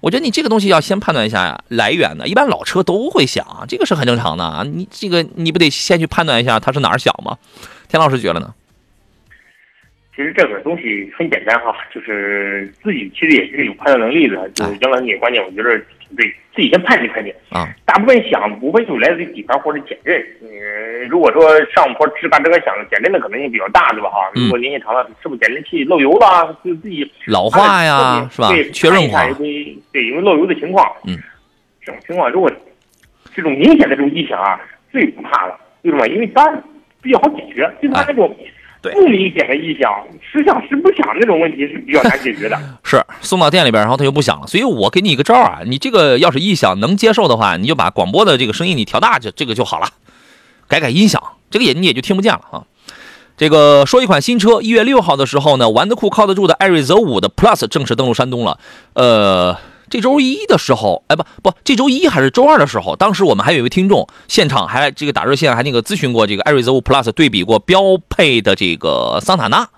[0.00, 4.62] 我觉得你这个东西要先判断一下呀，来源呢，一般老车都会响，这个是很正常的啊。
[4.62, 7.38] 你这个你不得先去判断一下它是哪儿响吗？
[7.88, 8.52] 田老师觉得呢？
[10.14, 14.46] 其实这个东西很简单哈，就是自己其实也是有判断能力的。
[14.50, 17.68] 就是杨老师你观点，我觉得挺对，自己先判定判定啊。
[17.84, 20.14] 大部分响无非就来自于底盘或者减震。
[20.42, 24.08] 嗯，如果说上坡吱嘎吱嘎响，减震的可能性比较大，对吧？
[24.10, 26.56] 哈，如果年限长了，是不是减震器漏油了？
[26.64, 28.48] 就自己老化呀，是吧？
[28.48, 29.26] 对，缺润滑。
[29.92, 30.86] 对，因为漏油的情况。
[31.06, 31.18] 嗯，
[31.80, 32.50] 这种情况如果
[33.34, 35.58] 这种明显的这种异响啊，最不怕了。
[35.82, 36.06] 为什么？
[36.08, 36.50] 因为它
[37.00, 38.34] 比较好解决，就它那种。
[38.90, 39.90] 不明显的异响，
[40.20, 42.58] 时响时不响那种问题是比较难解决的。
[42.82, 44.46] 是送到店里边，然后它就不响了。
[44.46, 49.88] 所以我给你一个招啊，你这个要是异响能接受的话，你就把广播的这个声音你调大，就这个就好了。
[50.66, 52.64] 改改音响，这个也你也就听不见了啊。
[53.36, 58.58] 这个说一款新车，一月六号的时候呢，玩得酷靠得住的艾瑞泽五的 Plus 正式登陆山东了。
[58.94, 59.56] 呃。
[59.92, 69.68] 这周一的时候，哎不不，这周一还是周二的时候，当时我们还有一位听众现场还这个打热线，还那个咨询过这个艾瑞泽五 Plus 对比过标配的这个桑塔纳，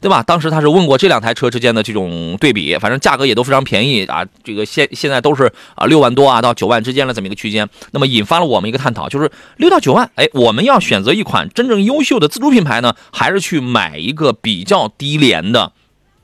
[0.00, 0.22] 对吧？
[0.22, 15.72] 当时他是问过这两台车之间的这种对比，反正价格也都非常便宜啊，这个现现在都是啊六万多啊到九万之间的这么一个区间，那么引发了我们一个探讨，就是六到九万，哎，我们要选择一款真正优秀的自主品牌呢，还是去买一个比较低廉的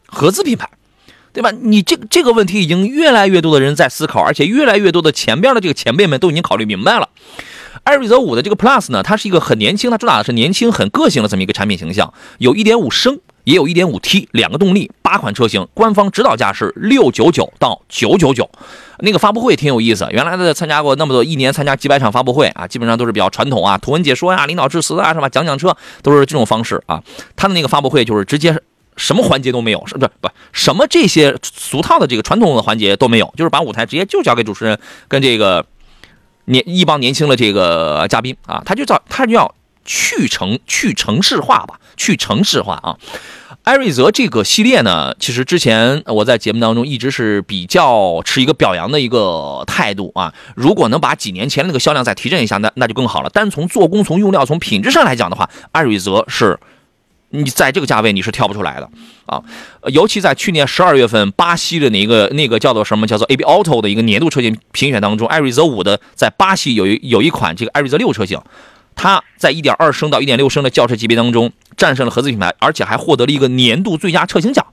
[0.07, 0.69] 合资品牌？
[1.33, 1.51] 对吧？
[1.51, 7.09] 你这个这个问题已经越来越多的人在思考，而且越来越多的前边的这个前辈们都已经考虑明白了。
[7.85, 18.49] 艾瑞泽五的这个 Plus 呢，它是一个很年轻，它主打的是年轻、很个性的这么一个产品形象，有一点五升，也有一点五 T 两个动力，八款车型，官方指导价是六九九到九九九。
[18.99, 25.29] 那个发布会挺有意思，原来的参加过那么多，一年参加几百场发布会啊，基本上都是比较传统啊，图文解说呀、领导致辞啊，是吧？
[25.29, 27.03] 讲讲车都是这种方式啊。
[27.35, 28.63] 他的那个发布会就是直接。
[29.03, 35.67] 什么环节都没有，是不是不什么这些俗套的这个传统的环节都没有，就是把舞台直接就交给主持人跟这个
[36.45, 39.53] 年一帮年轻的这个嘉宾啊，他就叫他就要
[39.85, 42.97] 去城去城市化吧，去城市化啊。
[43.65, 50.33] 艾瑞泽这个系列呢，其实之前我在节目当中一直是比较持一个表扬的一个态度啊。
[50.55, 53.31] 如果能把几年前那个销量再提振一下，那那就更好了。
[53.31, 56.57] 单从做工、从用料、从品质上来讲的话，艾瑞泽是。
[57.35, 58.89] 你在这个价位你是跳不出来的
[59.27, 59.43] 啊，
[59.87, 68.39] 尤其在去年十二月份巴西的那个那个叫做什么叫做 AB Auto 的一个年度车型评选当中，艾瑞泽五的在巴西有一有一款这个艾瑞泽六车型，
[68.95, 74.67] 它在一点二升到一点六升的轿车级别当中战胜了合资品牌，而且还获得了一个年度最佳车型奖。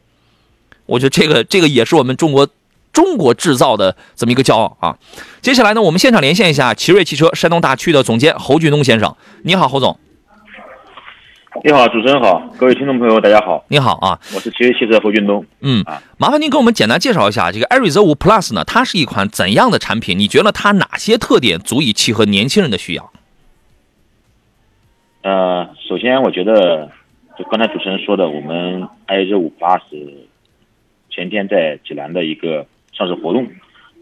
[0.85, 2.49] 我觉得这个这个也是我们中国
[2.91, 4.97] 中国制造的这么一个骄傲啊。
[5.41, 9.97] 接下来呢，我们现场连线一下奇瑞汽车山东大区的总监侯俊东先生，你好，侯总。
[11.63, 13.65] 你好，主持人好，各位听众朋友，大家好。
[13.69, 15.43] 你好啊，我是奇瑞汽车侯俊东。
[15.61, 18.63] 嗯啊，麻烦您给我们简单介绍一下这个艾瑞泽五 Plus 呢？
[18.63, 20.17] 它是一款怎样的产品？
[20.19, 23.11] 你觉得它哪些特点足以契合年轻人的需要？
[25.23, 26.91] 呃，首先我觉得，
[27.37, 29.81] 就刚才主持人说的，我们艾瑞泽五 Plus
[31.09, 33.47] 前天在济南的一个上市活动，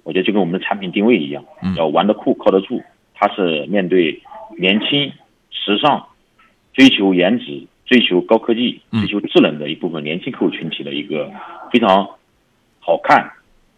[0.03, 1.43] 我觉得就跟我们的产品定位一样，
[1.77, 2.83] 要玩得酷，靠得住。
[3.15, 4.21] 它是面对
[4.60, 5.13] 年轻、
[5.49, 6.05] 时尚。
[6.78, 11.28] 追求颜值、追求高科技、追求智能的一部分年轻客户群体的一个
[11.72, 12.08] 非常
[12.80, 13.28] 好看、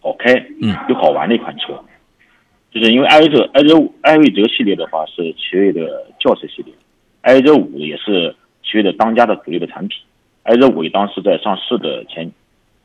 [0.02, 1.82] 好开、嗯又好玩的一款车，
[2.72, 6.74] 就是因为艾瑞泽、艾瑞艾瑞泽系列的话是奇瑞的轿车系列，
[7.22, 9.98] 艾瑞泽五也是奇瑞的当家的主力的产品。
[10.44, 12.30] 艾瑞泽五当时在上市的前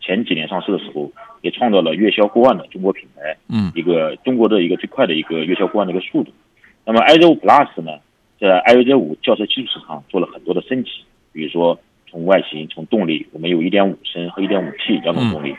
[0.01, 1.11] 前几年上市的时候，
[1.43, 6.31] 也创造了月销过万的中国品牌，嗯，一个中国的一个最快的一个月销过万的一个速度。
[6.85, 7.99] 那么艾瑞泽五 Plus 呢？
[8.41, 10.91] 在艾瑞泽五轿车基础上做了很多的升级，
[11.33, 11.79] 比如说
[12.11, 15.55] 从外形、从动力，我们有1.5升和 1.5T 两种动力。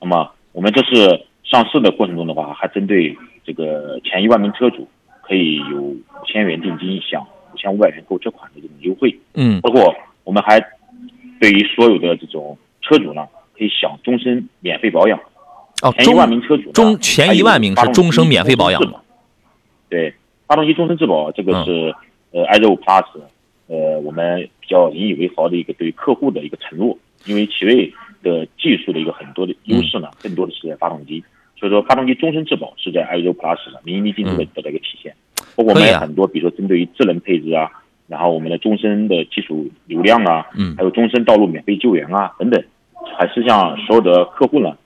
[0.00, 4.86] 那么我们这次上市的过程中的话，还针对这个前一万名车主，
[5.22, 9.18] 可以有五千元定金享五千五百元购车款的这种优惠。
[9.34, 10.60] 嗯，包括我们还
[11.40, 15.18] 对于所有的这种车主呢，可以享终身免费保养。
[15.82, 18.80] 哦，前一万名车主，中前一万名是终身免费保养
[19.88, 20.14] 对。
[20.54, 21.92] 发动机终身质保，这个是
[22.30, 23.04] 呃艾瑞五 Plus，
[23.66, 26.96] 呃我们比较引以为豪的一个对客户的一个承诺。
[27.26, 31.24] 因为奇瑞的技术的一个很多的优势呢，更多的是在发动机，
[31.58, 35.12] 所以说发动机终身质保是在艾瑞 Plus 上淋漓尽致的得到一个体现。
[35.56, 37.68] 包括我们有很多，比如说针对于智能配置啊，
[38.06, 42.62] 然后我们的终身的基础流量啊，嗯，还有终身道路免费救援啊等等，
[43.18, 44.76] 还是向所有的客户呢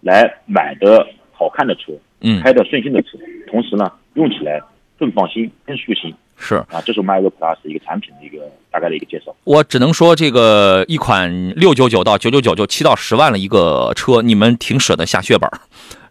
[0.00, 3.18] 来买的好看的车，嗯，开的顺心的车，
[3.50, 4.62] 同时呢用起来。
[4.98, 6.56] 更放心，更舒心，是。
[6.70, 9.34] 啊，这是我们 i 2 Plus 一个产品的一个大概的一个介绍。
[9.42, 15.60] 我只能说，这个一款六九九到九九九就七到十万了一个车，你们挺舍得下血本儿，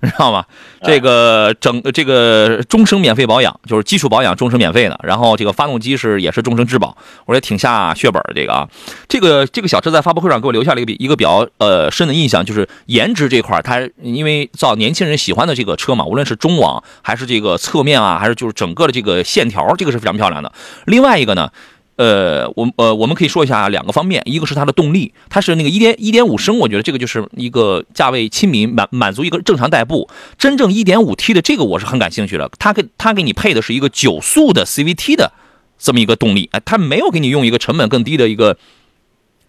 [0.03, 0.45] 知道吗？
[0.83, 8.67] 这个整这个终生免费保养，就是基础保养终身免费的，然后这个发动机是也是终身质保，我觉得挺下血本这个啊。
[9.07, 20.51] 这个这个小车在发布会上给我留下了一个比一个比较呃深的印象，就是颜值这块儿，它因为造年轻人喜欢的这个车嘛，无论是中网还是这个侧面啊，还是就是整个的这个线条，这个是非常漂亮的。
[20.85, 21.49] 另外一个呢。
[21.97, 30.07] 呃，我呃，我们可以说一下两个方面，一个是它的动力，它是那个一点一点五升，我觉得这个就是一个价位亲民，满满足一个正常代步。
[30.37, 35.33] 真正一点五 T 的这个我是很感兴趣的，它给它给你配的是一个九速的 CVT 的
[35.79, 38.57] 这么一个动力，哎，它没有给你用一个成本更低的一个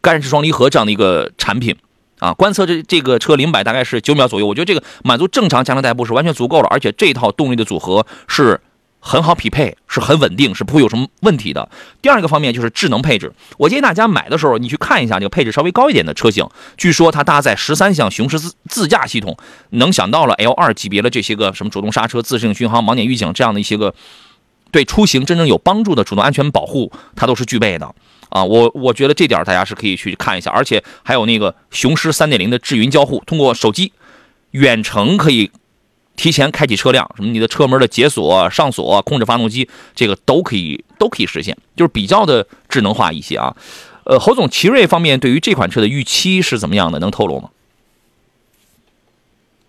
[0.01, 1.77] 干式双离合这样的一个产品
[2.19, 2.33] 啊。
[2.33, 8.59] 观测这这个车零百大概是九秒左右，我觉得这个满足正常家庭代步是完全足够了，而且这套动力的组合是。
[9.01, 11.69] 很好匹配，是很稳定，是不会有什么问题的。
[12.03, 16.47] 第二个方面就是智能配置，我建议大家买的时候，你去看一下这个配置稍微高一点的车型。
[16.77, 19.37] 据说它搭载十三项雄狮自自驾系统，
[19.71, 23.95] 能想到了 L 二级别的这些个什么主动刹车、自适应巡航、盲点预警这样的一些个
[24.71, 27.95] 对出行真正有帮助的主动安全保护，它都是具备的
[28.31, 28.45] 啊。
[28.45, 33.93] 我我觉得这点大家是可以去看一下，而且还有那个雄狮三点零的智云交互，通过手机
[34.51, 35.51] 远程可以。
[36.18, 43.57] 提前开启车辆，什么你的车门的解锁、上锁、控制发动机，这个都可以都可以实现，就是比较的智能化一些啊。
[44.04, 46.98] 呃，侯总，奇瑞方面对于这款车的预期是怎么样的？
[46.98, 47.50] 能透露吗？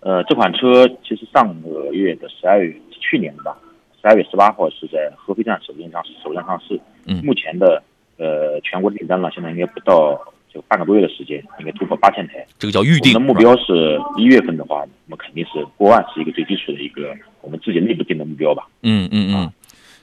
[0.00, 3.56] 呃，这款车其实上个月的十二月，去年吧，
[4.02, 6.80] 十二月十八号是在合肥站首先上首站上市。
[7.06, 7.22] 嗯。
[7.24, 7.82] 目前的
[8.18, 10.20] 呃全国订单呢，现在应该不到。
[10.52, 12.44] 就半个多月的时间，应该突破八千台。
[12.58, 13.14] 这个叫预定。
[13.14, 18.66] 我们的目标是一月份的话，我们肯定是过万，是一个最基础的一个我们自己内部定的目标吧。
[18.82, 19.52] 嗯嗯嗯，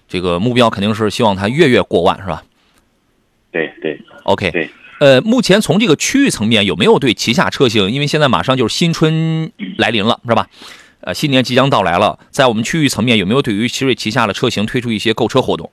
[0.07, 2.43] 这个目标肯定是希望它月月过万，是吧？
[3.51, 3.99] 对对。
[4.23, 4.51] OK。
[4.51, 4.69] 对。
[4.99, 7.91] 呃，目前从这个区域层面有没有对旗下车型？
[7.91, 10.47] 因为现在马上就是新春来临了，是吧？
[11.01, 15.69] 呃，新年即将到来了，在我们区域层面有没有对于奇瑞旗下的车型推出一些购车活动？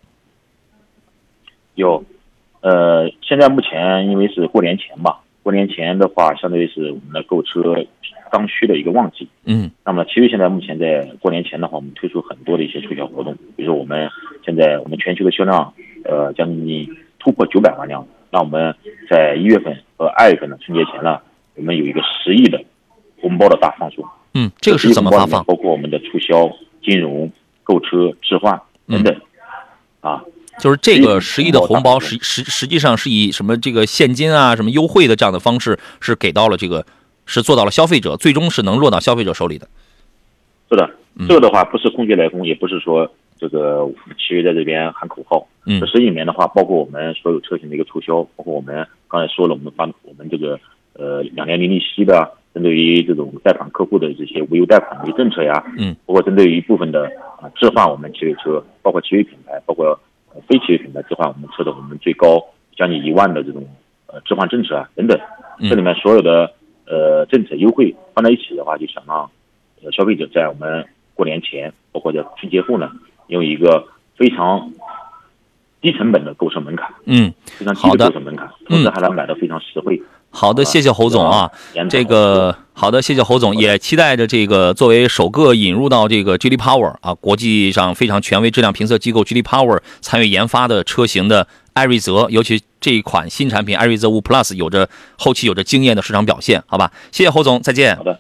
[1.77, 2.05] 有。
[2.65, 7.77] 呃，现在目前因为是过年前吧，过年前的话，相当于是我们的购车
[8.31, 9.29] 刚需的一个旺季。
[9.45, 14.09] 嗯，那么其实现在目前在过年前的话，我们推出很多的一些促销活动，比如说我们
[14.43, 15.75] 现在我们全球的销量，
[16.05, 18.03] 呃，将近突破九百万辆。
[18.31, 18.75] 那我们
[19.11, 21.21] 在一月份和二月份的春节前呢，
[21.57, 22.59] 我们有一个十亿的
[23.21, 24.03] 红包的大放送。
[24.33, 25.45] 嗯，这个是怎么发放？
[25.45, 26.51] 包括我们的促销、
[26.83, 27.31] 金融、
[27.63, 29.15] 购车置换等等，
[30.01, 30.25] 啊。
[30.61, 36.87] 就是这个十亿的红包，实实实际上是以什么这个现金啊，什么优惠的这样的方式，是给到了这个，
[37.27, 39.69] 是做到了消费者，最终是能落到消费者手里的。
[40.71, 40.89] 是的，
[41.29, 43.85] 这个的话不是空穴来风，也不是说这个
[44.17, 45.47] 企业在这边喊口号。
[45.67, 50.59] 嗯，这十亿里面的话，包括我们所有车型的一个促销，包括我们刚才说了，我们发我们这个
[50.93, 57.07] 呃两年零利息的，针对于这种贷款客户的这些无忧贷款的一个政策呀，嗯，包括针对于一部分的
[57.41, 59.99] 啊置换我们奇瑞车，包括奇瑞品牌，包括。
[60.49, 62.45] 非企业品牌置换我们测的，我们最高
[62.77, 63.67] 将近一万的这种
[64.07, 65.19] 呃置换政策啊等等，
[65.69, 66.53] 这里面所有的
[66.87, 69.31] 呃政策优惠放在一起的话，就想让
[69.83, 72.91] 呃消费者在我们过年前，包括在春节后呢，
[73.29, 74.73] 用一个非常
[75.81, 80.01] 低成本的购车门槛，嗯，非常低的购车门槛，同时还能买到非常实惠。
[80.35, 81.49] 好的，谢谢侯总啊。
[81.89, 96.91] 这个好的，谢谢侯总，也期待着这个作为首个引入到这个 GD Power 啊，国际上非常权威质量评测机构 GD Power 参与研发的车型的艾瑞泽，尤其这一款新产品艾瑞泽五 Plus 有着后期有着惊艳的市场表现，好吧？
[97.13, 97.97] 谢谢侯总，再见。
[97.97, 98.19] 好的，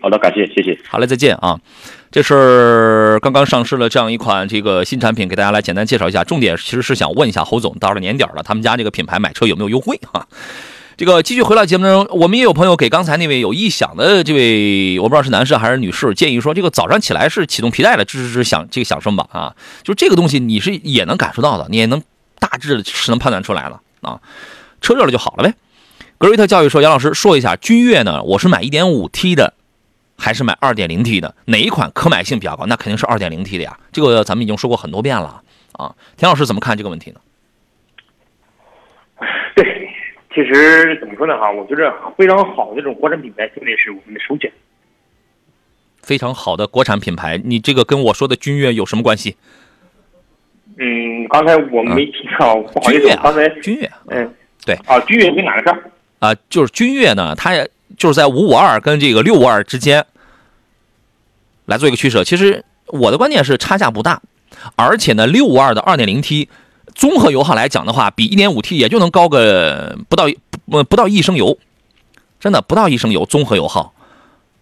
[0.00, 0.78] 好的，感谢，谢谢。
[0.88, 1.58] 好嘞，再见啊。
[2.12, 6.22] 这是刚刚上市了这样一款这个新产品，给大家来简单介绍一下。
[6.22, 10.28] 重点其实是想问一下侯总，到了年底了，他们家这个品牌买车有没有优惠哈？
[11.02, 22.00] 这个继续回到节目中，我们也有朋友给刚才那位有异响的这位，我不知道是男士还是女士，建议说这个早上起来是启动皮带的吱吱吱响这个响声吧啊，就这个东西你是也能感受到的，你也能
[22.38, 24.20] 大致是能判断出来了啊，
[24.80, 25.52] 车热了就好了呗。
[26.18, 29.54] 格瑞特教育说，杨老师说一下君越呢，我是买 1.5T 的
[30.16, 32.66] 还是买 2.0T 的，哪一款可买性比较高？
[32.66, 35.96] 那肯定是 2.0T 的呀，这个咱们已经说过很多遍了啊。
[36.16, 37.18] 田老师怎么看这个问题呢？
[39.56, 39.88] 对。
[40.34, 41.36] 其实怎么说呢？
[41.38, 44.50] 哈，我觉得非常好的这种国产品牌，绝对是我们的首选。
[46.02, 49.36] 非常好的国产品牌，你这个跟我说的君越有什么关系？
[50.78, 53.08] 嗯，刚才我没听到，不好意思。
[53.22, 54.74] 刚才君越，嗯，对。
[54.86, 55.78] 啊，君越跟哪个车？
[56.18, 60.04] 啊，就是君越呢，它也就是在五五二跟这个六五二之间
[61.66, 62.24] 来做一个取舍。
[62.24, 64.20] 其实我的观点是差价不大。
[64.76, 66.48] 而且呢，六五二的二点零 T
[66.94, 70.26] 综合油耗来讲的话，比一点五 T 也就能高个不到
[70.64, 71.58] 不不到一升油，
[72.38, 73.94] 真的不到一升油综合油耗。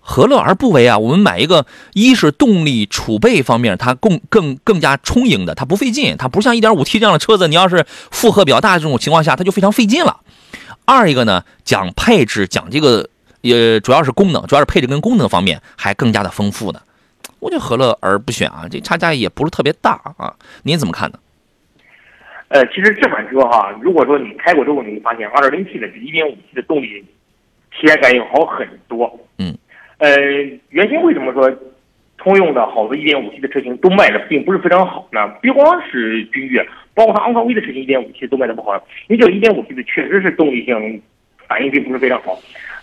[0.02, 0.98] 何乐而不为啊？
[0.98, 10.20] 我们买一个，一是动力储备方面它更更更加充盈的，它不费劲，它不像一点五 T 这样的车子，你要是负荷比较大的这种情况下，它就非常费劲了。
[10.86, 13.08] 二一个呢，讲配置，讲这个
[13.42, 16.80] 也主要是功能，主要是配置跟功能方面还更加的丰富呢。
[17.38, 18.64] 我就何乐而不选啊？
[18.68, 21.18] 这差价也不是特别大啊，您怎么看呢？
[22.50, 27.00] 呃，其实这款车哈，如果说你开过之后，你会发现二点零 T 的比一点五 T 的动力
[27.70, 29.18] 体验感要好很多。
[29.38, 29.56] 嗯。
[29.98, 30.18] 呃，
[30.70, 31.48] 原先为什么说
[32.18, 35.28] 通用的好多 1.5T 的车型都卖的并不是非常好呢？
[35.40, 38.74] 不光是君越，包括它昂科威的车型 1.5T 都卖的不好，
[39.06, 41.00] 因为这个 1.5T 的确实是动力性
[41.46, 42.36] 反应并不是非常好，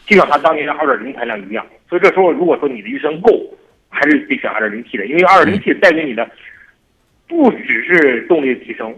[0.05, 1.65] 就像它当年的2.0排量一样。
[1.89, 3.31] 所以这时候如果说你的预算够，
[3.89, 6.29] 还是得选 2.0T 的，因为 2.0T 带给你的
[7.27, 8.95] 不只是动力的提升，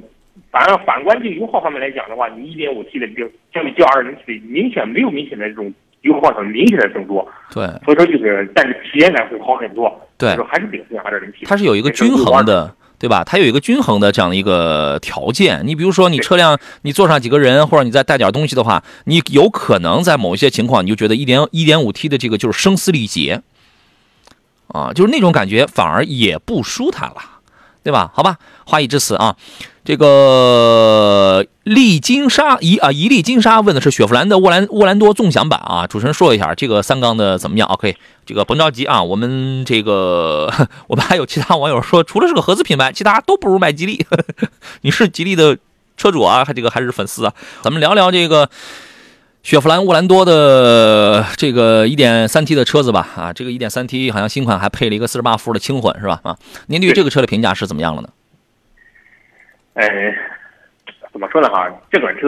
[0.51, 3.15] 反而反观就油耗方面来讲的话，你一点五 T 的比
[3.53, 5.73] 相比较 2.0T 的明显没有明显的这种。
[6.03, 13.21] 油耗上明显的增多，对，所以说就是，但是体验感会好很多，对，说还是顶用二点零 T，它是有一个均衡的，对吧？
[13.25, 15.61] 它有一个均衡的这样的一个条件。
[15.65, 23.41] 你比如说，你车辆你坐上几个人，或者你再带点东西的话，你有可能在某一些情况，你就觉得一点一点五 T 的这个就是声嘶力竭，
[24.67, 27.38] 啊，就是那种感觉反而也不舒坦了，
[27.83, 28.11] 对吧？
[28.13, 29.35] 好吧，话已至此啊。
[29.85, 40.51] 这个丽金沙一啊一粒金沙问的是雪佛兰的沃兰沃兰多纵享版啊，主持人说一下这个三缸的怎么样？OK，这个甭着急啊，我们这个
[40.87, 44.05] 我们还有其他网友说，除了是个合资品牌，其他都不如买吉利。
[44.81, 45.57] 你是吉利的
[45.97, 47.33] 车主啊，还这个还是粉丝啊？
[47.63, 48.47] 咱们聊聊这个
[49.41, 53.07] 雪佛兰沃兰多的这个一点三 T 的车子吧。
[53.15, 56.19] 啊，这个一点三 T 好像新款还配了一个四十八伏的轻混是吧？
[56.23, 56.37] 啊，
[56.67, 58.09] 您对这个车的评价是怎么样了呢？
[59.73, 59.87] 呃，
[61.13, 61.67] 怎么说呢哈？
[61.89, 62.27] 这款车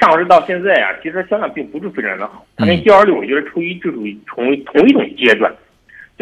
[0.00, 2.44] 上市到现在啊，其实销量并不是非常的好。
[2.56, 5.54] 它跟 GL6 我觉得处于这种同同一种阶段，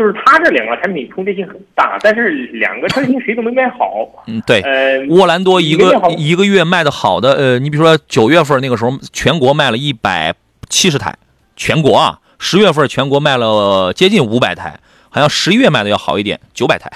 [0.01, 4.09] 就是它这两个产品冲击性很大，但是两个车型谁都没卖好。
[4.27, 4.63] 嗯，对。
[4.63, 10.33] 呃，沃兰多一个一个月卖的好的，呃，你比如说九月份那个时候，全国卖了一百
[10.71, 11.15] 七十台，
[11.55, 14.81] 全国啊，十月份全国卖了接近五百台，
[15.11, 16.91] 好像十一月卖的要好一点，九百台。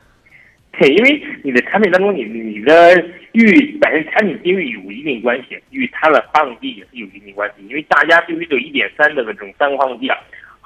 [0.80, 7.66] 对，因为你的产品当中，你你的与本身产品定位有一定关系，与它的发动机也是有一定关系。
[7.68, 10.16] 因为大家对于这一点三的这种三个发动机啊，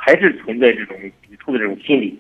[0.05, 0.95] 还是存在这种
[1.27, 2.19] 抵触的这种心理。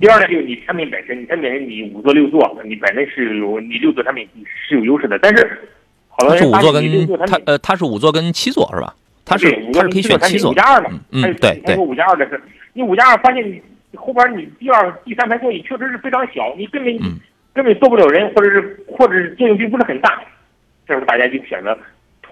[0.00, 4.26] 第二呢，就是你产品本身，你产品本身你五座六座，你本身是有你六座产品
[4.66, 5.18] 是有优势的。
[5.18, 5.60] 但是，
[6.08, 8.94] 好多人五座跟它呃，它是五座跟七座是吧？
[9.26, 10.90] 它是它是可以选七座五加二嘛？
[11.10, 11.76] 嗯，对对。
[11.76, 12.40] 五加二的是，
[12.72, 13.62] 你五加二发现。
[13.94, 16.98] 后边你第二、第三排座椅确实是非常小，你根本
[17.52, 20.18] 根本坐不了人，或者是或者是作用并不是很大。
[20.88, 21.78] 这时候大家就选择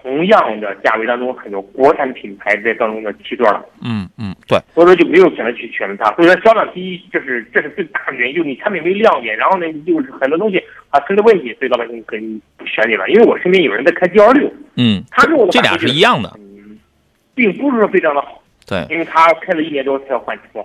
[0.01, 3.63] 同样的价位当中很多国产品牌在当中的七座了。
[3.83, 4.59] 嗯嗯，对。
[4.73, 6.11] 所以说就没有选择去选择它。
[6.15, 13.07] 所以说销量第一，这是这是最大的原因，就是你产品没亮点，然后呢就是很多东西啊存在问题，所以老百姓可以不选你了。
[13.09, 16.79] 因为我身边有人在开 G 二六，嗯，他跟我这俩是一样的，嗯
[17.33, 18.41] 并不是说非常的好。
[18.67, 20.63] 对，因为他开了一年多才要换车。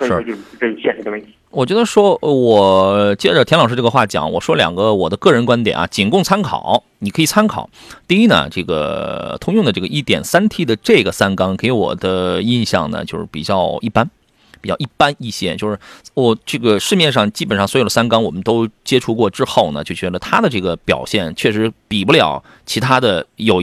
[0.00, 1.28] 是，这是现实的问题。
[1.50, 7.68] 我觉得说，我接着田老师这个话讲，我说两个我的个人观点啊，仅供参考，你可以参考。
[8.08, 14.08] 第一呢，这个通用的这个 1.3T 的这个三缸给我的印象呢，就是比较一般，
[14.62, 15.54] 比较一般一些。
[15.56, 15.78] 就是
[16.14, 23.62] 我这个市面上基本上所有的三缸我们都接触过之后呢，就觉得它的这个表现确实比不了其他的有。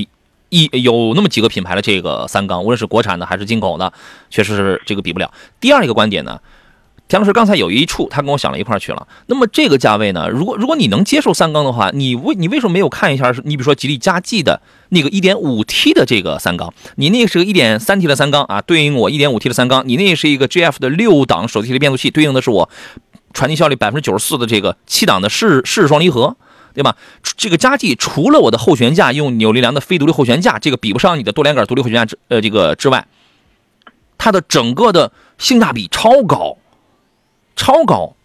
[0.50, 3.91] 一有那么几个品牌的这个三缸，无论是国产的还是进口的，
[4.30, 5.32] 确实是这个比不了。
[5.60, 6.39] 第二一个观点呢，
[7.08, 9.08] 田老师刚才有一处他跟我想了一块去了。
[9.28, 13.32] 那么这个价位呢，如果如果你能接受三缸的话，你为你为什么没有看一下？
[13.43, 22.70] 你比如说吉利嘉际的那个 1.5T 的这个三缸，你那是个 1.3T 的三缸啊，对应我 1.5T 的三缸，你那是一个 GF 的六档手提的变速器，对应的是我
[23.34, 26.36] 传递效率百分之九十四的这个七档的湿湿双离合。
[26.74, 26.95] 对吧？
[27.38, 33.07] 这个佳绩除了我的后悬架用扭力梁的非独立后悬架，这个比不上你的多连杆独立后悬架之呃这个之外，
[34.17, 36.57] 它的整个的性价比超高，
[37.55, 38.15] 超高。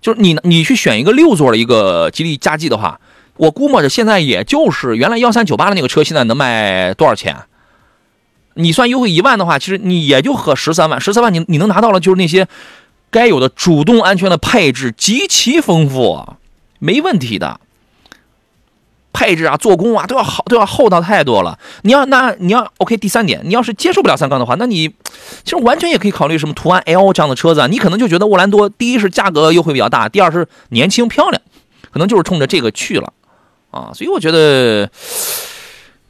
[0.00, 3.00] 就是你你去选一个六座的一个吉利嘉际的话，
[3.36, 7.36] 我估摸着现在也就是原来幺三九八的那个车，现在能卖多少钱？
[8.54, 12.48] 你算优惠一万的话，其实你也就合十三万，十三万你你能拿到了就是那些
[13.10, 16.34] 该有的主动安全的配置极其丰富，
[16.80, 17.60] 没问题的。
[19.12, 21.58] 配置啊、做工啊都要好，都要厚道太多了。
[21.82, 24.88] 你要那你要 OK，第三点，你要是接受不了三缸的话，那你
[25.44, 27.66] 其实完全也可以考虑什么途安 L 这样的车子啊。
[27.66, 31.42] 你可能就觉得沃兰多，第一是价格优惠比较大，第二是年轻漂亮，
[31.92, 33.12] 可能就是冲着这个去了
[33.70, 33.90] 啊。
[33.94, 34.90] 所以我觉得。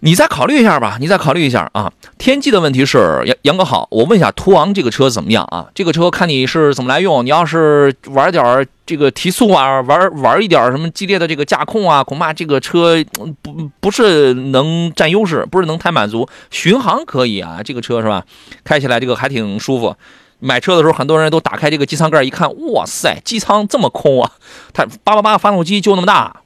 [0.05, 1.93] 你再考虑一下吧，你再考虑一下啊。
[2.19, 5.69] 天际的问题是杨杨哥好，我问一下途昂这个车怎么样啊？
[5.77, 12.97] 这个车看你是怎么来用，你要是玩点这个提速啊，玩玩一点什么激烈的这个驾控啊，恐怕这个车
[13.43, 16.29] 不不是能占优势，不是能太满足。
[16.51, 18.25] 巡航可以啊，这个车是吧？
[18.65, 19.95] 开起来这个还挺舒服。
[20.41, 24.33] 买车的时候，很多人都打开这个机舱盖一看，哇塞，机舱这么空啊！
[24.75, 26.41] 它八八八发动机就那么大。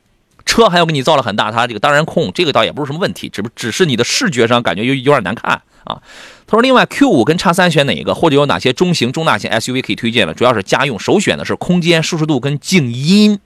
[0.47, 6.01] 车还要给你造了很大，它这个当然空，这个倒也不是什么问题，只不只是你的视觉上感觉有有点难看啊。
[6.47, 10.33] 他说，另外 Q 五跟叉三选哪一个，或者有哪些中型、中大型 SUV 可以推荐了？
[10.33, 13.41] 主要是家用，首选的是空间、舒适度跟静音。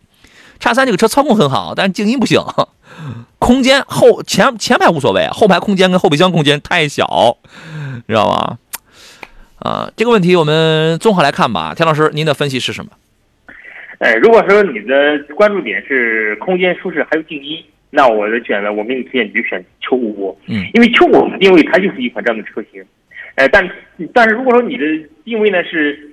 [0.59, 2.38] 叉三这个车操控很好，但是静音不行。
[3.38, 7.38] 空间后前前排无所谓，后排空间跟后备箱空间太小，
[8.07, 8.59] 知道吧？
[9.61, 11.72] 啊，这个问题我们综合来看吧。
[11.74, 12.90] 田老师，您的分析是什么？
[14.01, 22.82] 哎，如果说你的关注点是空间舒适还有静音，那我的选择，我给你推荐你就选 Q 五，嗯，因为 Q 五的定位它就是一款这样的车型，
[23.34, 23.70] 哎，但
[24.14, 24.86] 但是如果说你的
[25.22, 26.11] 定位呢是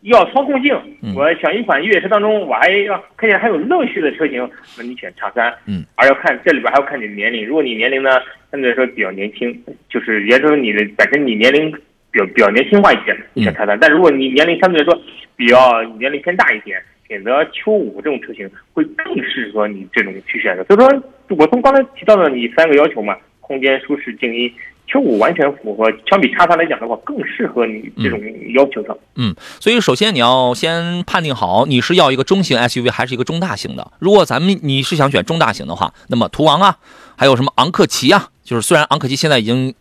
[0.00, 0.74] 要操控性，
[1.14, 8.10] 我选一款越野车当中我还要看见还有乐趣的车型，那你选叉三，嗯，而要看这里边还要看你的年龄，如果你年龄呢
[8.50, 11.70] 相对来说比较年轻，就是也就是说你的本身你年龄。
[12.10, 13.78] 比较比较年轻化一些，选叉三。
[13.80, 15.00] 但如果你年龄相对来说
[15.36, 20.64] 比较年龄偏大一点，选择 Q 五这种车型会更适合你这种去选择。
[20.64, 21.02] 所以说，
[21.36, 24.52] 我从刚才提到的你三个要求嘛，空间、舒适、静音
[24.88, 25.92] ，Q 五完全符合。
[26.08, 28.20] 相比叉三来讲的话，更适合你这种
[28.54, 28.96] 要求的。
[29.16, 33.92] 嗯，所以首先你要先判定好你是要一个中型 SUV 还是一个中大型的。
[33.98, 36.76] 如果咱们你是想选中大型的话，那么途昂啊，
[37.16, 39.74] 还有什么昂克旗啊，就是虽然昂克旗现在已经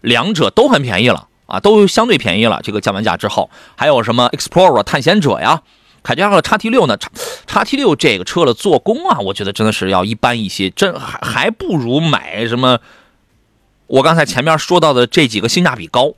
[0.00, 1.26] 两者都很便宜了。
[1.48, 2.60] 啊，都相对便宜了。
[2.62, 5.62] 这个降完价之后，还有什么 Explorer 探险者呀，
[6.02, 6.96] 凯迪拉克叉 T 六呢？
[6.96, 7.10] 叉
[7.46, 12.78] 叉 T 六这个车的做工啊，我觉得真的是要一般一些，真还还不如买什么。
[13.86, 16.12] 我刚才前面说到的这几个性价比高，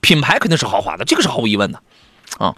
[0.00, 1.80] 品牌肯定是豪华的，这个是毫无疑问的
[2.36, 2.54] 啊。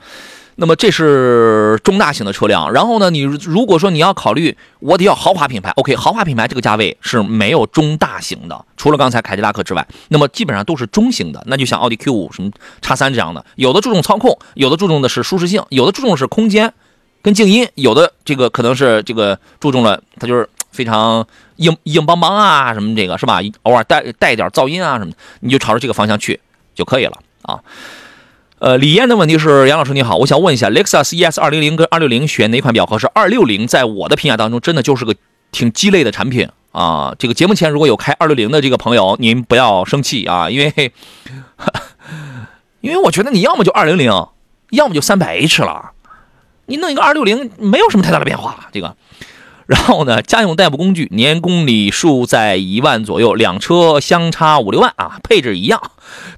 [0.57, 12.50] 那么这是中大型的车辆，然后呢，你如果说你要考虑我得要豪华品牌，OK，豪华品牌这个价位是没有中大型的，除了刚才凯迪拉克之外，那么基本上都是中型的，那就像奥迪 Q 五、什么
[12.80, 16.72] 叉三这样的，有的注重操控，有的注重的是舒适性，有的注重的是空间
[17.20, 21.26] 跟静音，有的这个可能是这个注重了，它就是非常
[21.57, 23.40] 硬硬邦邦啊，什么这个是吧？
[23.62, 26.38] 偶尔带带一点噪音啊什么的，你就朝着这个方向去
[26.76, 27.61] 就可以了啊。
[28.61, 33.07] 呃，李艳的问题是：杨老师你好，我想问一下，雷克萨斯 ES 二零零跟二六零选哪款比较合适？
[33.12, 35.14] 二六零在我的评价当中，真的就是个
[35.52, 37.14] 挺鸡肋的产品啊。
[37.18, 40.92] 这个节目前如果有开二六零的这个朋友，您不要生气啊，因为
[42.80, 44.11] 因为我觉得你要么就二零零，
[44.70, 45.90] 要么就三百 H 了，
[46.66, 48.96] 你弄一个二六零没有什么太大的变化，这个。
[49.67, 55.81] 然后呢，家用代步工具年公里数在一万左右，两车相差五六万啊，配置一样，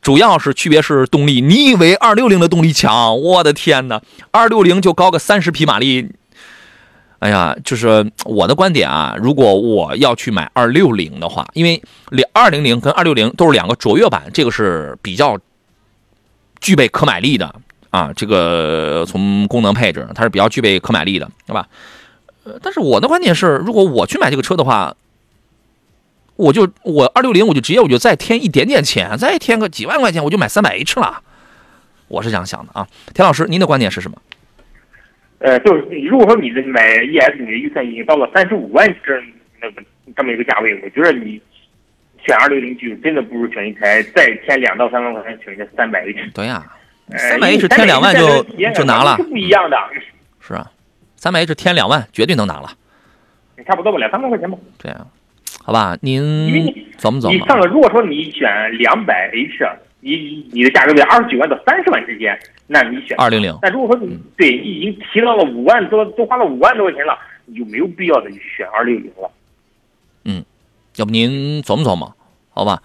[0.01, 1.41] 主要是区别是动力。
[1.41, 3.21] 你以为二六零的动力强？
[3.21, 4.01] 我的天哪，
[4.31, 6.09] 二六零就高个三十匹马力。
[7.19, 15.37] 哎呀，就是我的观点啊，如果我要去买二六零的话，因为两二零零跟二六零都是两个卓越版，这个是比较
[16.61, 17.53] 具备可买力的
[17.91, 18.13] 啊。
[18.15, 21.67] 这个从功能配置，它是比较具备可买力的，对吧？
[22.63, 24.95] 但是我的观点是，如果我去买这个车的话，
[26.37, 31.23] 我就我二六零，我就直接我就再添一点点钱，再添个几万块钱，我就买三百 H 了。
[32.09, 34.17] 我是这样想的啊，田老师，您的观点是什么？
[35.39, 39.13] 呃，就是如果说你的买 ES，你的预算已经到了三十五万这
[39.61, 39.83] 那个
[40.17, 41.41] 这么一个价位，我觉得你
[42.25, 46.31] 选二六零就真的不如选一台再添两到三万块钱选一台三百 H。
[46.33, 46.65] 对呀，
[47.17, 48.43] 三百 H 添两万就
[48.75, 49.77] 就拿了，是不一样的。
[50.41, 50.71] 是啊。
[51.27, 52.71] 三百 H 添两万，绝对能拿了。
[53.67, 54.57] 差不多吧，两三万块钱吧。
[54.79, 55.11] 这样，
[55.65, 56.23] 好吧，您
[57.01, 57.33] 琢磨琢磨。
[57.33, 58.49] 你上了，如果说你选
[58.79, 59.69] 两百 H，
[59.99, 63.59] 你你的价格在二十九万到三十万之间，那你选二零零。
[63.61, 69.29] 那如果说你对你已经提到了五万多，都花了五万多块钱了，你就没有必要再去选二六零了。
[70.27, 70.45] 嗯，
[70.95, 72.15] 要不您琢磨琢磨，
[72.51, 72.81] 好吧？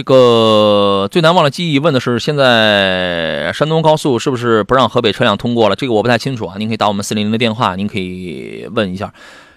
[0.00, 5.76] 这个最难忘的记忆问的是，现在山东高速是不是不让河北车辆通过了？
[5.76, 9.12] 这个我不太清楚啊，您可以打我们四零零的电话，您可以问一下。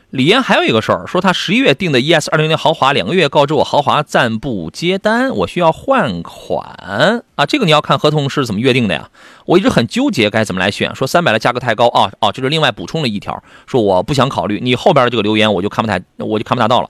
[0.09, 7.45] 李岩还有一个事儿，说他十一月订的 ES 二零零豪华，两个月告知我豪华暂不接单，我需要换款啊。
[7.45, 9.09] 这个你要看合同是怎么约定的呀？
[9.45, 14.59] 我一直很纠结该怎么来选，说三百的价格太高啊哦，这是另外补充了一条，说我不想考虑。
[14.61, 16.89] 你后边的这个留言我就看不太，我就看不大到了。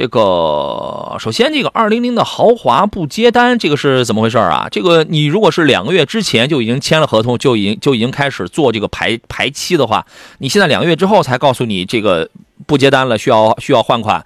[0.00, 4.66] 这个首先，这个二零零的豪华不接单，这个是怎么回事啊？
[4.70, 10.06] 这个你如果是两个月之前就已经签了合同，就已经就已经开始做这个排排期的话，
[10.38, 12.30] 你现在两个月之后才告诉你这个
[12.66, 14.24] 不接单了，需要需要换款，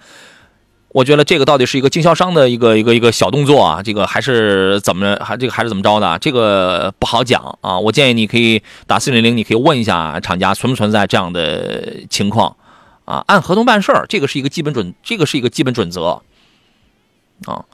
[0.91, 6.17] 我觉得这个到底是一个经销商的一个一个一个小动作啊，这个还是怎么还这个还是怎么着的？
[6.21, 7.77] 这个不好讲啊。
[7.77, 12.57] 我建议你可以打四零零，你可以问一下厂家存不存在这样的情况。
[13.05, 16.23] 啊，按合同办事儿，这个是一个基本准，这个是一个基本准则。
[17.47, 17.65] 啊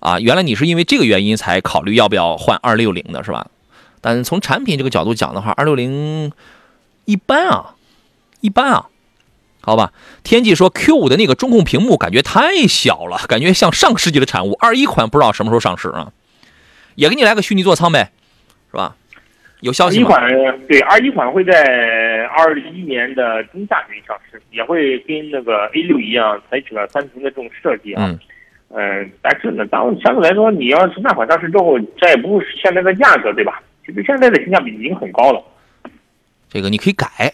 [0.00, 3.46] 啊，原来你是因为这个原因才考虑要不要换二六零的是吧？
[4.00, 6.32] 但从产品这个角度讲的话，二六零
[7.06, 7.74] 一般啊，
[8.40, 8.88] 一般啊，
[9.62, 9.92] 好吧。
[10.24, 14.52] 天际说 Q 五的那个中控屏幕感觉太小了，感觉像上世纪的产物。
[14.60, 16.12] 二一款不知道什么时候上市啊？
[16.96, 18.12] 也给你来个虚拟座舱呗，
[18.70, 18.96] 是吧？
[19.64, 20.02] 有消息吗？
[20.02, 28.14] 一款对，二一款会在二一年的中下旬上市，也会跟那个 A 六一样，采取了三屏的这种设计啊。
[28.68, 33.62] 嗯，但是呢，当相对来说，你要是那款上市之后，这也不是现在的价格，对吧？
[33.86, 35.42] 其实现在的性价比已经很高了。
[36.50, 37.32] 这个你可以改。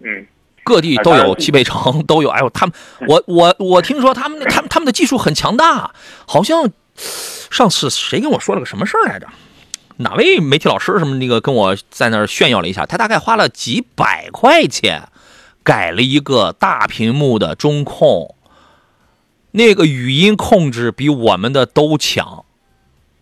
[0.00, 0.26] 嗯，
[0.64, 2.28] 各地都有汽配城，都有。
[2.28, 2.74] 哎呦，他们，
[3.08, 5.92] 我我我听说他们他们他们的技术很强大，
[6.26, 9.26] 好像上次谁跟我说了个什么事儿来着？
[9.96, 15.08] 哪位媒体老师什么那个跟我在那儿炫耀了一下，他大概花了几百块钱
[15.62, 18.34] 改了一个大屏幕的中控，
[19.52, 22.44] 那个语音控制比我们的都强，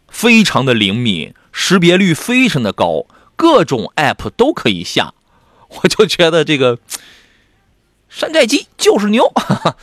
[0.09, 3.05] 非常的灵敏，识别率非常的高，
[3.37, 5.13] 各种 app 都可以下，
[5.69, 6.79] 我就觉得这个
[8.09, 9.31] 山寨机就是牛。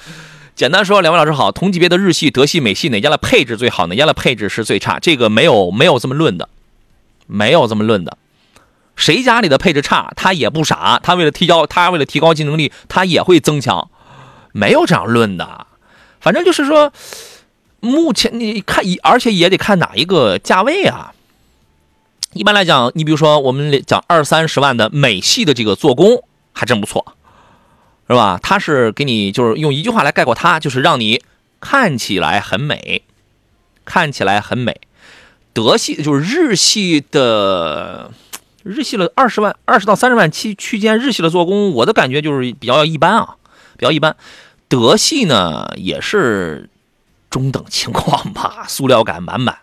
[0.56, 5.00] 简单说，两位老师好，同级别的日系、德系、美系哪家的配置最好，哪家的配置是最差？
[5.00, 6.50] 这个没有没有这么论的。
[7.32, 8.18] 没有这么论的，
[8.96, 13.90] 谁家里的配置差，他也不傻，他为了提高，他为了提高竞争力，他也会增强，
[14.52, 15.68] 没有这样论的。
[16.20, 16.92] 反正就是说，
[17.80, 21.14] 目前你看，而且也得看哪一个价位啊。
[22.34, 27.14] 一般来讲，你比如说我们讲二三十万的美系的这个做工还真不错，
[28.08, 28.40] 是吧？
[28.42, 31.24] 它是给你就是用一句话来概括它，就是让你
[31.62, 33.04] 看起来很美，
[33.86, 34.82] 看起来很美。
[35.54, 38.12] 德系就是日系的，
[38.64, 43.36] 日系的二十万二十到三十万区区间，日系的做工，我的感觉就是比较一般啊，
[43.78, 44.16] 比较一般。
[44.68, 46.70] 德系呢也是
[47.30, 49.58] 中等情况吧， 塑料感满满。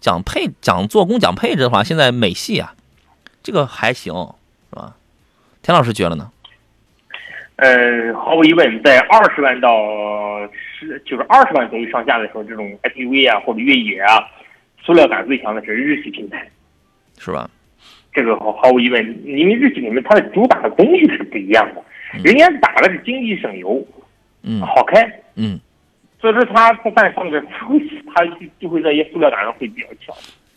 [0.00, 2.74] 讲配讲做工讲配置的话，现在美系啊，
[3.42, 4.14] 这个还行，
[4.70, 4.94] 是吧？
[5.62, 6.30] 田老师觉得呢？
[7.56, 9.68] 呃，毫无疑问，在二十万到
[10.78, 14.24] 十就是二十万左右上下的时候，这种 SUV 啊或者越野啊。
[14.90, 16.44] 塑料感最强的是日系品牌，
[17.16, 17.48] 是吧？
[18.12, 21.84] 这个毫毫无疑问，因为日系里面它的主打的东西是不一样的，
[22.24, 23.80] 人家打的是经济省油，
[24.42, 25.00] 嗯，好开，
[25.36, 25.60] 嗯，
[26.20, 27.80] 所以说它它在上面会
[28.12, 28.26] 它
[28.58, 30.16] 就会在一些塑料感上会比较强，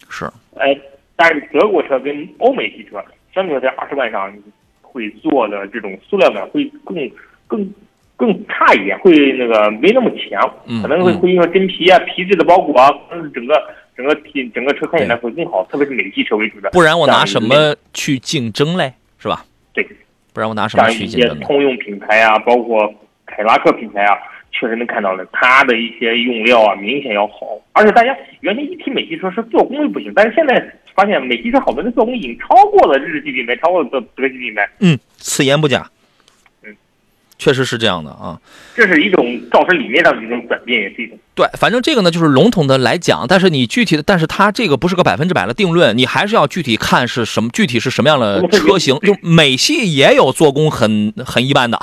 [0.10, 0.26] 是，
[0.58, 0.76] 哎，
[1.16, 3.00] 但是德国车跟欧美汽车
[3.36, 4.36] 相对在二十万上
[4.82, 6.98] 会做的这种塑料感会更
[7.46, 7.74] 更
[8.18, 10.42] 更差一点，会那个没那么强，
[10.82, 12.90] 可能会会用真皮啊、皮质的包裹啊，
[13.32, 13.54] 整个。
[13.96, 16.70] 整个体整个车看起来会更好，特别是美系车为主的。
[16.72, 18.94] 不然我拿什么去竞争嘞？
[19.20, 19.46] 是吧？
[19.74, 19.88] 对。
[20.34, 21.30] 不然我拿什么去竞争？
[21.30, 22.92] 像一些通用品牌啊，包括
[23.26, 24.18] 凯迪拉克品牌啊，
[24.52, 27.62] 确实能看到了，它的一些用料啊，明显要好。
[27.74, 34.68] 而且大家原先一提美系车是做工不行，但是现在发现美系车好多的做工已经超过了日系品牌，超过了德德系品牌。
[34.80, 35.88] 嗯，此言不假。
[37.44, 38.40] 确实是这样的啊，
[38.74, 41.46] 这是一种造车理念上的一种转变，也是一种对。
[41.60, 48.98] 反正这个呢，就是笼统的来讲，但是你具体的，但是它这个不是个百分之百的定论，你还是要具体看是什么，具体是什么样的车型。
[49.00, 51.78] 就美系也有做工很很一般的，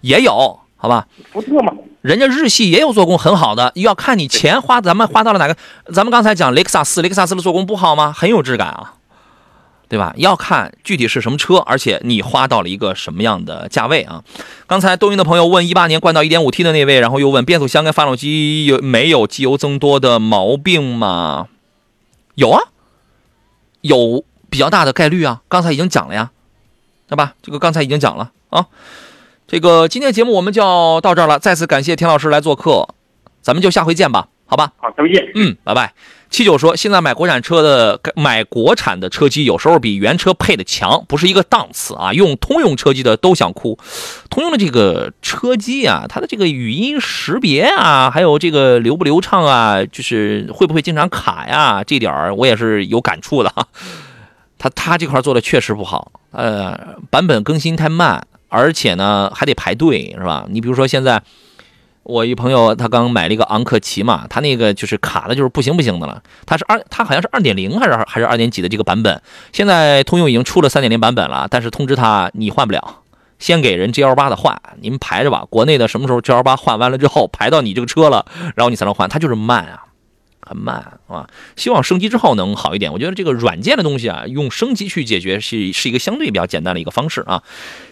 [0.00, 1.06] 也有，好吧？
[1.30, 5.54] 福特嘛，人家日系也有做工很好的，要看你钱花，咱们花到了哪个？
[5.92, 8.14] 咱们刚才讲雷克萨斯，雷克萨斯的做工不好吗？
[8.16, 8.94] 很有质感啊。
[9.92, 10.14] 对吧？
[10.16, 14.24] 要看具体是什么车，而且你花到了一个什么样的价位啊？
[14.66, 21.48] 刚才抖音的朋友问一八年冠道 1.5T 的那位，然后又问变速箱跟发动机有没有机油增多的毛病吗？
[22.36, 22.62] 有啊，
[23.82, 25.42] 有比较大的概率啊。
[25.46, 26.30] 刚才已经讲了呀，
[27.06, 27.34] 对吧？
[27.42, 28.68] 这个刚才已经讲了啊。
[29.46, 32.88] 这个今天节目我们就要到这儿了，再次感谢田老师来做客，
[33.42, 34.72] 咱们就下回见吧，好吧？
[34.78, 35.30] 好，再见。
[35.34, 35.92] 嗯，拜拜。
[36.32, 42.14] 七九说，现在买国产车的买国产的车机，有时候比原车配的强，不是一个档次啊。
[42.14, 43.78] 用通用车机的都想哭。
[44.30, 51.84] 通用的这个车机啊，它的这个语音识别啊，还有这个流不流畅啊，就是会不会经常卡呀？
[51.84, 53.52] 这点儿我也是有感触的。
[54.58, 60.46] 它它这块做的确实不好，呃，版本更新太慢，而且呢还得排队，是吧？
[60.48, 61.22] 你比如说现在。
[62.04, 66.22] 我一朋友他刚买了一个昂克旗嘛，他那个就是卡的，就是不行不行的了。
[66.46, 69.22] 他是二，他好像是二点零还是还是二点几的这个版本。
[69.52, 72.96] 现在通用已经出了三点零版本了，但是通知他你换不了，
[73.38, 75.44] 先给人 G L 八的换，你们排着吧。
[75.48, 78.26] 国内的什么时候 G L 八换完了之后排到你这个车了，
[78.56, 79.84] 然后你才能换，他就是慢啊。
[80.46, 82.92] 很慢啊，希望升级之后能好一点。
[82.92, 87.42] 我觉得这个软件的东西啊，用升级去解决是是一个相对比较简单的一个方式啊。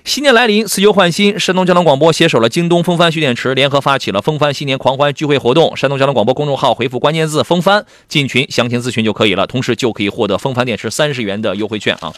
[0.05, 5.77] 新年来临，辞旧换新，山东交通广播携手了京东风帆蓄电池，联合发起了风帆新年狂欢聚会活动。
[5.77, 12.13] 山东交通广播公众号回复关键字“风帆”进群详情咨询就可以了，同时就可以获得风帆电池三十元的优惠券啊。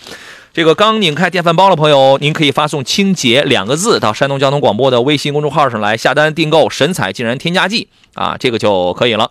[0.55, 9.30] 这个刚拧开电饭煲的朋友，您可以发送“清洁”两个字到山东交通广播的微信公众号上来下单订购神采竟然添加剂啊，这个就可以了。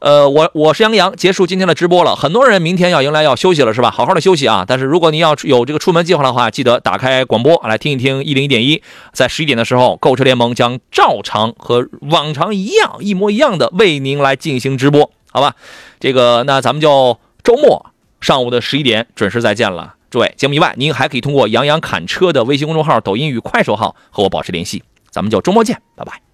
[0.00, 2.14] 呃，我我是杨洋，结束今天的直播了。
[2.14, 3.90] 很多人明天要迎来要休息了，是吧？
[3.90, 4.64] 好好的休息啊！
[4.66, 8.80] 但是如果您要有这个出门计划的话，记得打开广播来听一听一零一点一。
[9.12, 15.56] 在十一点的时候，购车联盟将照常和往常一样，一模一样的为您来进行直播，好吧？
[15.98, 17.86] 这个那咱们就周末
[18.20, 19.94] 上午的十一点准时再见了。
[20.10, 24.84] 诸位，节目以外，您还可以通过杨洋侃车的微信公众号、抖音与快手号和我保持联系。
[25.10, 26.27] 咱们就周末见，拜拜。